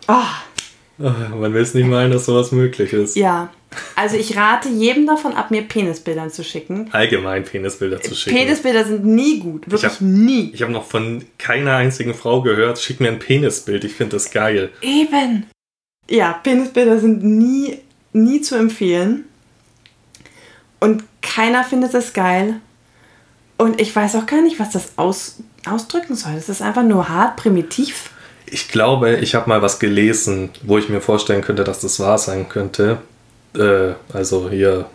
[0.07, 0.15] Oh.
[1.01, 3.15] Man will es nicht meinen, dass sowas möglich ist.
[3.15, 3.49] Ja,
[3.95, 6.89] also ich rate jedem davon ab, mir Penisbilder zu schicken.
[6.91, 8.35] Allgemein Penisbilder zu schicken.
[8.35, 10.51] Penisbilder sind nie gut, wirklich ich hab, nie.
[10.53, 14.31] Ich habe noch von keiner einzigen Frau gehört, schick mir ein Penisbild, ich finde das
[14.31, 14.69] geil.
[14.81, 15.45] Eben.
[16.09, 17.77] Ja, Penisbilder sind nie,
[18.11, 19.25] nie zu empfehlen.
[20.79, 22.59] Und keiner findet das geil.
[23.57, 26.33] Und ich weiß auch gar nicht, was das aus, ausdrücken soll.
[26.33, 28.10] Das ist einfach nur hart, primitiv.
[28.53, 32.17] Ich glaube, ich habe mal was gelesen, wo ich mir vorstellen könnte, dass das wahr
[32.17, 32.99] sein könnte
[33.55, 34.85] äh, also hier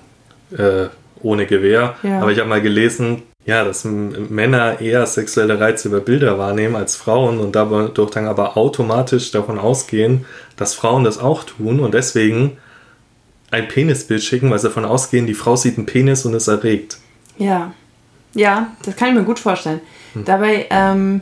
[0.56, 0.86] äh,
[1.22, 1.96] ohne Gewehr.
[2.02, 2.20] Ja.
[2.20, 6.96] Aber ich habe mal gelesen, ja, dass Männer eher sexuelle Reize über Bilder wahrnehmen als
[6.96, 10.24] Frauen und dadurch dann aber automatisch davon ausgehen,
[10.56, 12.58] dass Frauen das auch tun und deswegen
[13.52, 16.98] ein Penisbild schicken, weil sie davon ausgehen, die Frau sieht einen Penis und ist erregt.
[17.38, 17.72] Ja,
[18.34, 19.80] ja, das kann ich mir gut vorstellen.
[20.14, 20.24] Hm.
[20.24, 21.20] Dabei ähm,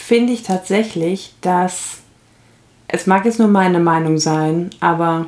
[0.00, 1.98] finde ich tatsächlich, dass
[2.88, 5.26] es mag jetzt nur meine Meinung sein, aber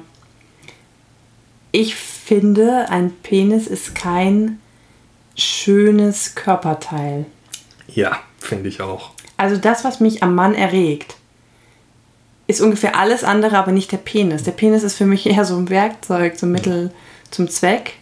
[1.71, 4.59] ich finde, ein Penis ist kein
[5.37, 7.27] schönes Körperteil.
[7.89, 9.11] Ja, finde ich auch.
[9.37, 11.17] Also das, was mich am Mann erregt,
[12.47, 14.43] ist ungefähr alles andere, aber nicht der Penis.
[14.43, 16.93] Der Penis ist für mich eher so ein Werkzeug, so ein Mittel
[17.31, 17.95] zum Zweck.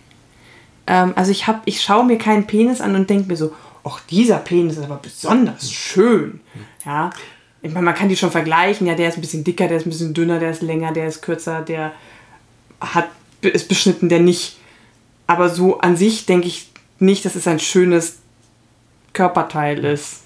[0.86, 3.52] Ähm, also ich, hab, ich schaue mir keinen Penis an und denke mir so,
[3.84, 6.40] ach, dieser Penis ist aber besonders schön.
[6.84, 7.10] Ja.
[7.62, 8.86] Ich meine, man kann die schon vergleichen.
[8.86, 11.06] Ja, der ist ein bisschen dicker, der ist ein bisschen dünner, der ist länger, der
[11.06, 11.92] ist kürzer, der
[12.80, 13.08] hat,
[13.42, 14.56] ist beschnitten, der nicht.
[15.26, 18.18] Aber so an sich denke ich nicht, dass es ein schönes
[19.12, 20.22] Körperteil ist.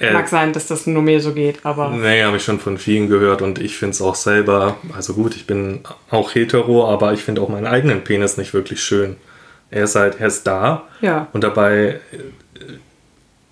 [0.00, 1.90] Äh, Mag sein, dass das nur mir so geht, aber.
[1.90, 5.36] Nee, habe ich schon von vielen gehört und ich finde es auch selber, also gut,
[5.36, 9.16] ich bin auch hetero, aber ich finde auch meinen eigenen Penis nicht wirklich schön.
[9.70, 11.28] Er ist halt, er ist da Ja.
[11.32, 12.18] und dabei, äh,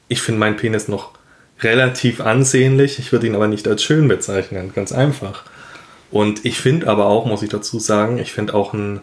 [0.09, 1.11] ich finde meinen Penis noch
[1.61, 5.43] relativ ansehnlich, ich würde ihn aber nicht als schön bezeichnen, ganz einfach.
[6.11, 9.01] Und ich finde aber auch, muss ich dazu sagen, ich finde auch ein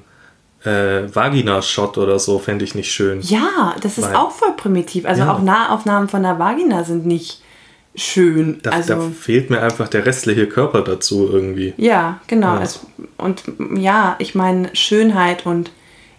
[0.63, 3.21] äh, Vagina-Shot oder so fände ich nicht schön.
[3.21, 5.05] Ja, das ist Weil- auch voll primitiv.
[5.05, 5.33] Also Ja.
[5.33, 7.43] auch Nahaufnahmen von der Vagina sind nicht
[7.93, 8.59] schön.
[8.63, 11.75] Da, also, da fehlt mir einfach der restliche Körper dazu irgendwie.
[11.77, 12.55] ja, genau.
[12.55, 12.61] Ja.
[12.63, 12.79] Es,
[13.17, 13.43] und
[13.77, 15.69] ja, ich meine, Schönheit und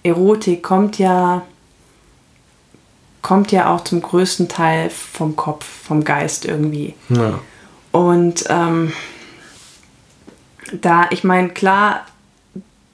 [0.06, 1.42] Erotik kommt ja
[3.26, 6.94] kommt ja auch zum größten Teil vom Kopf, vom Geist irgendwie.
[7.08, 7.40] Ja.
[7.90, 8.92] Und ähm,
[10.72, 12.06] da, ich meine, klar,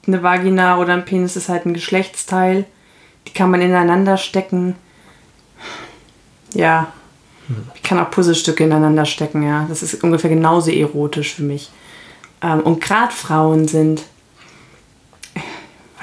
[0.07, 2.65] eine Vagina oder ein Penis ist halt ein Geschlechtsteil.
[3.27, 4.75] Die kann man ineinander stecken.
[6.55, 6.91] Ja.
[7.75, 9.67] Ich kann auch Puzzlestücke ineinander stecken, ja.
[9.69, 11.69] Das ist ungefähr genauso erotisch für mich.
[12.41, 14.03] Ähm, und gerade Frauen sind,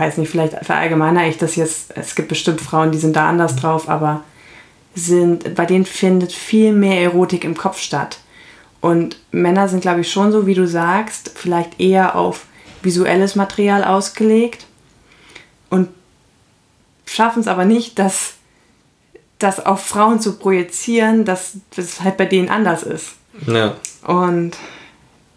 [0.01, 1.97] weiß nicht, vielleicht verallgemeiner ich das jetzt.
[1.97, 4.25] Es gibt bestimmt Frauen, die sind da anders drauf, aber
[4.95, 8.19] sind, bei denen findet viel mehr Erotik im Kopf statt.
[8.81, 12.47] Und Männer sind, glaube ich, schon so, wie du sagst, vielleicht eher auf
[12.83, 14.67] visuelles Material ausgelegt
[15.69, 15.89] und
[17.05, 18.35] schaffen es aber nicht, das,
[19.39, 23.13] das auf Frauen zu projizieren, dass das halt bei denen anders ist.
[23.47, 23.77] ja.
[24.07, 24.57] Und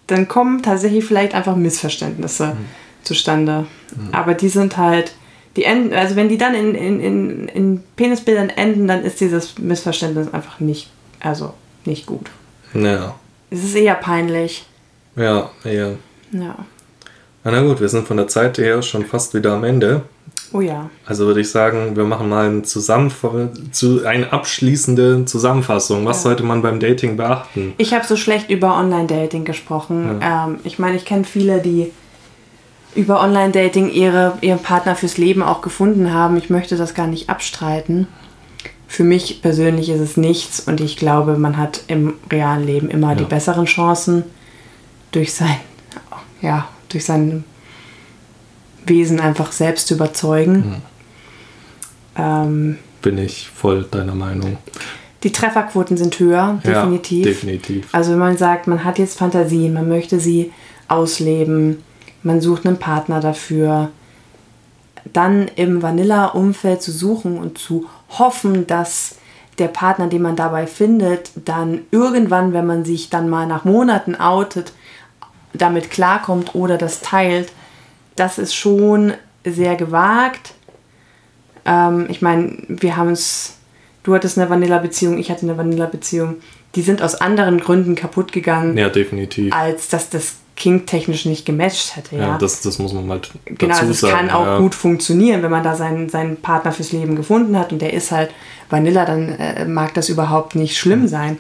[0.08, 2.56] dann kommen tatsächlich vielleicht einfach Missverständnisse
[3.04, 3.66] zustande.
[4.12, 5.14] Aber die sind halt,
[5.56, 9.58] die enden, also wenn die dann in, in, in, in Penisbildern enden, dann ist dieses
[9.60, 10.90] Missverständnis einfach nicht,
[11.20, 11.54] also
[11.86, 12.28] nicht gut.
[12.74, 13.16] Ja.
[13.52, 14.66] Es ist eher peinlich.
[15.16, 15.90] Ja, ja.
[16.32, 16.56] Ja.
[17.44, 20.02] Na gut, wir sind von der Zeit her schon fast wieder am Ende.
[20.54, 20.90] Oh ja.
[21.06, 23.26] Also würde ich sagen, wir machen mal eine, Zusammenf
[23.72, 26.06] zu, eine abschließende Zusammenfassung.
[26.06, 26.30] Was Ja.
[26.30, 27.74] sollte man beim Dating beachten?
[27.78, 30.20] Ich habe so schlecht über Online-Dating gesprochen.
[30.24, 31.92] Ähm, ich meine, ich kenne viele, die
[32.96, 36.38] über Online-Dating ihre, ihren Partner fürs Leben auch gefunden haben.
[36.38, 38.08] Ich möchte das gar nicht abstreiten.
[38.88, 43.16] Für mich persönlich ist es nichts und ich glaube, man hat im realen Leben immer
[43.16, 43.30] die Ja.
[43.30, 44.24] besseren Chancen
[45.12, 45.56] durch sein,
[46.42, 47.44] ja, durch sein
[48.86, 50.76] Wesen einfach selbst zu überzeugen.
[52.16, 54.58] Ähm, Bin ich voll deiner Meinung.
[55.24, 57.26] die Trefferquoten sind höher, definitiv.
[57.26, 57.88] Ja, definitiv.
[57.94, 60.52] Also wenn man sagt, man hat jetzt Fantasien, man möchte sie
[60.90, 61.82] ausleben,
[62.24, 63.90] man sucht einen Partner dafür,
[65.12, 69.16] dann im Vanilla-Umfeld zu suchen und zu hoffen, dass
[69.60, 74.16] der Partner, den man dabei findet, dann irgendwann, wenn man sich dann mal nach Monaten
[74.16, 74.74] outet,
[75.54, 77.52] damit klarkommt oder das teilt,
[78.16, 79.14] das ist schon
[79.46, 80.54] sehr gewagt.
[81.66, 83.58] Ähm, ich meine, wir haben es,
[84.04, 86.38] du hattest eine Vanilla-Beziehung, ich hatte eine Vanilla-Beziehung.
[86.76, 89.54] Die sind aus anderen Gründen kaputt gegangen, Ja, definitiv.
[89.54, 92.16] als dass das King-technisch nicht gematcht hätte.
[92.16, 94.16] Ja, Ja, das, das muss man mal dazu genau, also es sagen.
[94.16, 94.58] kann auch ja.
[94.60, 98.12] gut funktionieren, wenn man da seinen, seinen Partner fürs Leben gefunden hat und der ist
[98.12, 98.32] halt
[98.70, 101.38] Vanilla, dann äh, mag das überhaupt nicht schlimm sein.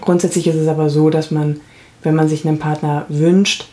[0.00, 1.60] Grundsätzlich ist es aber so, dass man,
[2.02, 3.68] wenn man sich einen Partner wünscht,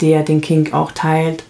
[0.00, 1.44] der den Kink auch teilt,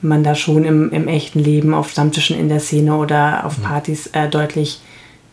[0.00, 4.08] man da schon im, im echten Leben auf Stammtischen in der Szene oder auf Partys
[4.08, 4.80] äh, deutlich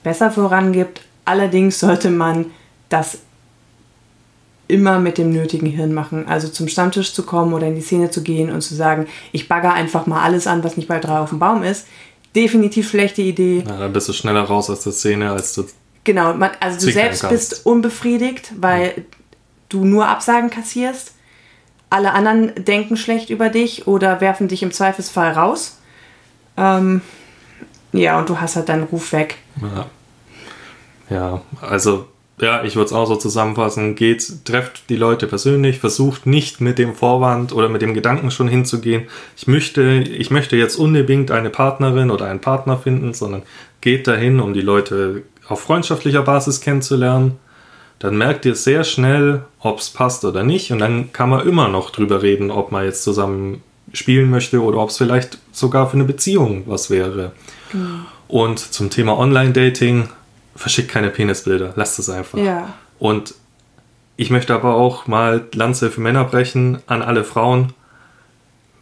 [0.04, 1.02] besser vorangibt.
[1.26, 2.48] Allerdings sollte man
[2.90, 3.20] das
[4.70, 6.28] immer mit dem nötigen Hirn machen.
[6.28, 9.50] Also zum Stammtisch zu kommen oder in die Szene zu gehen und zu sagen, ich
[9.50, 11.88] bagger einfach mal alles an, was nicht bei drei auf dem Baum ist.
[12.36, 13.64] Definitiv schlechte Idee.
[13.68, 15.66] Ja, dann bist du schneller raus aus der Szene, als du.
[16.04, 17.50] Genau, man, also du selbst kannst.
[17.50, 19.06] bist unbefriedigt, weil
[19.70, 21.14] du nur Absagen kassierst.
[21.90, 25.80] Alle anderen denken schlecht über dich oder werfen dich im Zweifelsfall raus.
[26.56, 27.02] Ähm,
[27.92, 29.38] ja, und du hast halt deinen Ruf weg.
[29.60, 29.86] Ja,
[31.10, 32.06] ja also,
[32.42, 33.96] ja, ich würde es auch so zusammenfassen.
[33.96, 38.48] Geht, trefft die Leute persönlich, versucht nicht mit dem Vorwand oder mit dem Gedanken schon
[38.48, 39.04] hinzugehen,
[39.38, 43.44] ich möchte, ich möchte jetzt unbedingt eine Partnerin oder einen Partner finden, sondern
[43.82, 47.38] geht dahin, um die Leute auf freundschaftlicher Basis kennenzulernen.
[48.00, 50.72] Dann merkt ihr sehr schnell, ob es passt oder nicht.
[50.72, 53.62] Und dann kann man immer noch drüber reden, ob man jetzt zusammen
[53.92, 57.34] spielen möchte oder ob es vielleicht sogar für eine Beziehung was wäre.
[58.28, 60.10] Und zum Thema Online-Dating,
[60.60, 62.38] verschickt keine Penisbilder, lasst es einfach.
[62.38, 62.74] Ja.
[63.00, 63.34] Und
[64.18, 67.72] ich möchte aber auch mal Lanze für Männer brechen an alle Frauen.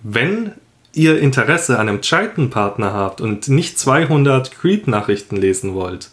[0.01, 0.53] Wenn
[0.93, 6.09] ihr Interesse an einem gescheiten Partner habt und nicht 200 Creep-Nachrichten lesen wollt,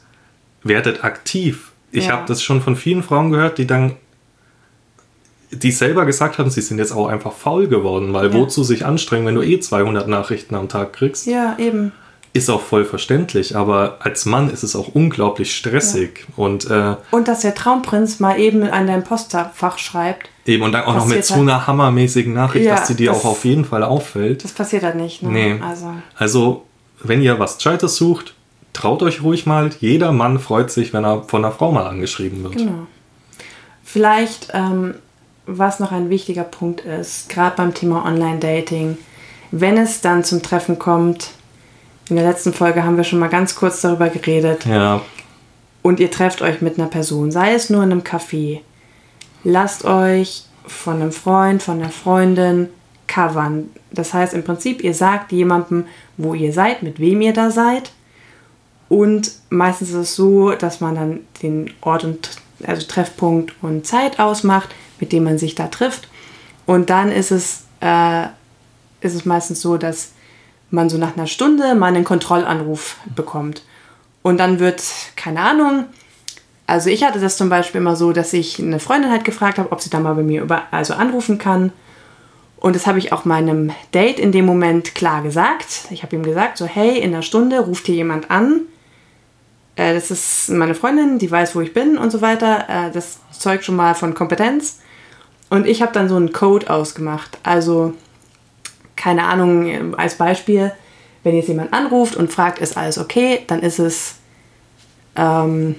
[0.62, 1.70] werdet aktiv.
[1.92, 2.12] ich Ja.
[2.12, 3.92] habe das schon von vielen Frauen gehört, die dann,
[5.52, 8.34] die selber gesagt haben, sie sind jetzt auch einfach faul geworden, weil Ja.
[8.34, 11.26] wozu sich anstrengen, wenn du eh 200 Nachrichten am Tag kriegst?
[11.26, 11.92] Ja, eben.
[12.36, 17.28] Ist auch voll verständlich, aber als Mann ist es auch unglaublich stressig und äh, Und
[17.28, 21.24] dass der Traumprinz mal eben an dein Postfach schreibt, eben und dann auch noch mit
[21.24, 24.42] so einer hammermäßigen Nachricht, Ja, dass sie dir das- auch auf jeden Fall auffällt.
[24.42, 25.22] das passiert halt nicht.
[25.22, 25.30] Ne?
[25.30, 25.60] Nee.
[25.64, 26.64] Also, Also,
[27.04, 28.34] wenn ihr was Gescheites sucht,
[28.72, 29.70] traut euch ruhig mal.
[29.78, 32.56] Jeder Mann freut sich, wenn er von einer Frau mal angeschrieben wird.
[32.56, 32.88] genau.
[33.84, 34.94] Vielleicht, ähm,
[35.46, 38.96] was noch ein wichtiger Punkt ist, gerade beim Thema Online-Dating,
[39.52, 41.30] wenn es dann zum Treffen kommt,
[42.08, 45.02] in der letzten Folge haben wir schon mal ganz kurz darüber geredet, Ja,
[45.84, 48.60] und ihr trefft euch mit einer Person, sei es nur in einem Café,
[49.44, 52.70] lasst euch von einem Freund, von einer Freundin
[53.06, 53.70] covern.
[53.92, 55.84] Das heißt im Prinzip, ihr sagt jemandem,
[56.16, 57.92] wo ihr seid, mit wem ihr da seid.
[58.88, 62.30] Und meistens ist es so, dass man dann den Ort und
[62.66, 66.08] also Treffpunkt und Zeit ausmacht, mit dem man sich da trifft.
[66.64, 68.24] Und dann ist es, äh,
[69.02, 70.12] ist es meistens so, dass
[70.70, 73.62] man so nach einer Stunde mal einen Kontrollanruf bekommt.
[74.22, 74.82] Und dann wird,
[75.16, 75.86] keine Ahnung,
[76.66, 79.70] also ich hatte das zum Beispiel immer so, dass ich eine Freundin halt gefragt habe,
[79.70, 81.72] ob sie da mal bei mir über, also anrufen kann.
[82.56, 85.88] Und das habe ich auch meinem Date in dem Moment klar gesagt.
[85.90, 88.62] Ich habe ihm gesagt, so hey, in einer Stunde ruft hier jemand an.
[89.76, 92.64] Äh, das ist meine Freundin, die weiß, wo ich bin und so weiter.
[92.68, 94.80] Äh, das zeugt schon mal von Kompetenz.
[95.50, 97.38] Und ich habe dann so einen Code ausgemacht.
[97.42, 97.92] Also,
[98.96, 100.72] keine Ahnung, als Beispiel,
[101.22, 104.16] wenn jetzt jemand anruft und fragt, ist alles okay, dann ist es,
[105.16, 105.76] ähm,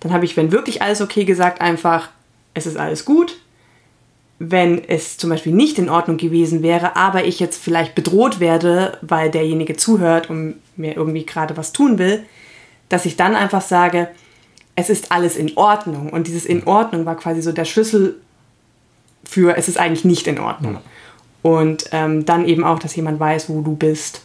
[0.00, 2.10] dann habe ich, wenn wirklich alles okay gesagt, einfach,
[2.54, 3.38] es ist alles gut.
[4.38, 8.98] Wenn es zum Beispiel nicht in Ordnung gewesen wäre, aber ich jetzt vielleicht bedroht werde,
[9.00, 12.24] weil derjenige zuhört und mir irgendwie gerade was tun will,
[12.88, 14.08] dass ich dann einfach sage,
[14.74, 16.10] es ist alles in Ordnung.
[16.10, 18.16] Und dieses in Ordnung war quasi so der Schlüssel
[19.24, 20.78] für, es ist eigentlich nicht in Ordnung.
[21.42, 24.22] Und ähm, dann eben auch, dass jemand weiß, wo du bist.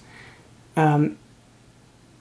[0.76, 1.16] Ähm,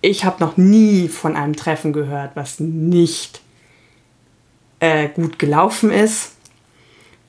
[0.00, 3.40] ich habe noch nie von einem Treffen gehört, was nicht
[4.80, 6.32] äh, gut gelaufen ist.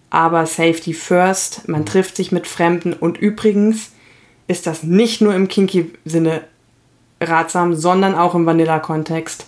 [0.10, 3.92] Aber Safety first, man trifft sich mit Fremden und übrigens
[4.48, 6.42] ist das nicht nur im Kinky-Sinne
[7.20, 9.48] ratsam, sondern auch im Vanilla-Kontext.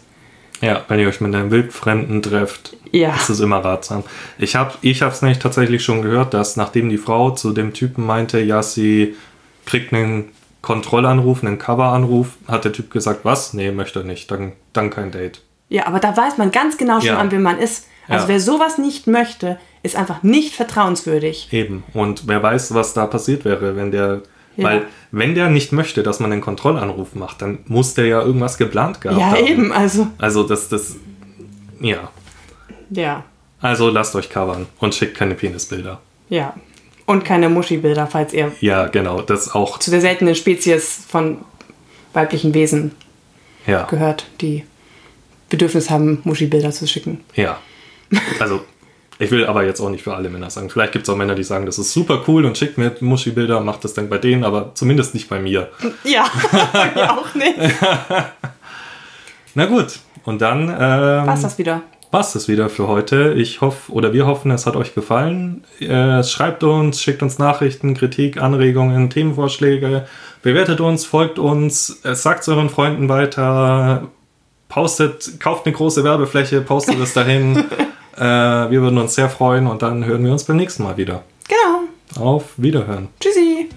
[0.61, 3.15] ja, wenn ihr euch mit einem Wildfremden trefft, Ja.
[3.15, 4.03] ist es immer ratsam.
[4.37, 8.05] Ich habe ich es nämlich tatsächlich schon gehört, dass nachdem die Frau zu dem Typen
[8.05, 9.15] meinte, ja, sie
[9.65, 10.29] kriegt einen
[10.61, 13.53] Kontrollanruf, einen Coveranruf, hat der Typ gesagt, was?
[13.53, 15.41] Nee, möchte nicht, dann, dann kein Date.
[15.69, 17.17] Ja, aber da weiß man ganz genau schon, Ja.
[17.19, 17.85] an wem man ist.
[18.07, 18.29] Also Ja.
[18.29, 21.47] wer sowas nicht möchte, ist einfach nicht vertrauenswürdig.
[21.51, 21.83] Eben.
[21.93, 24.21] Und wer weiß, was da passiert wäre, wenn der.
[24.57, 24.63] Ja.
[24.65, 24.81] Weil,
[25.11, 28.99] wenn der nicht möchte, dass man einen Kontrollanruf macht, dann muss der ja irgendwas geplant
[28.99, 29.45] gehabt Ja, haben.
[29.47, 30.07] eben, also.
[30.17, 30.95] Also, das, das.
[31.79, 32.09] Ja.
[32.89, 33.23] Ja,
[33.61, 35.99] Also, lasst euch covern und schickt keine Penisbilder.
[36.29, 36.53] ja.
[37.05, 39.21] Und keine Muschi-Bilder, falls ihr Ja, genau.
[39.23, 39.79] Das auch.
[39.79, 41.39] zu der seltenen Spezies von
[42.13, 42.91] weiblichen Wesen
[43.65, 43.83] Ja.
[43.87, 44.63] gehört, die
[45.49, 47.21] Bedürfnis haben, Muschi-Bilder zu schicken.
[47.33, 47.57] Ja.
[48.39, 48.63] Also,
[49.17, 50.69] ich will aber jetzt auch nicht für alle Männer sagen.
[50.69, 53.59] Vielleicht gibt es auch Männer, die sagen, das ist super cool und schickt mir Muschi-Bilder,
[53.61, 55.69] macht das dann bei denen, aber zumindest nicht bei mir.
[56.03, 56.29] Ja,
[56.95, 57.55] ich auch nicht.
[59.55, 59.99] Na gut.
[60.25, 60.69] Und dann.
[60.69, 61.81] Ähm, Was das wieder?
[62.11, 63.33] War's das wieder für heute.
[63.33, 65.63] Ich hoffe, oder wir hoffen, es hat euch gefallen.
[65.79, 70.05] Äh, schreibt uns, schickt uns Nachrichten, Kritik, Anregungen, Themenvorschläge,
[70.41, 74.07] bewertet uns, folgt uns, äh, sagt es euren Freunden weiter,
[74.69, 77.57] postet, kauft eine große Werbefläche, postet es dahin.
[78.17, 81.23] äh, wir würden uns sehr freuen und dann hören wir uns beim nächsten Mal wieder.
[81.47, 82.25] Genau.
[82.25, 83.09] Auf Wiederhören.
[83.19, 83.69] Tschüssi.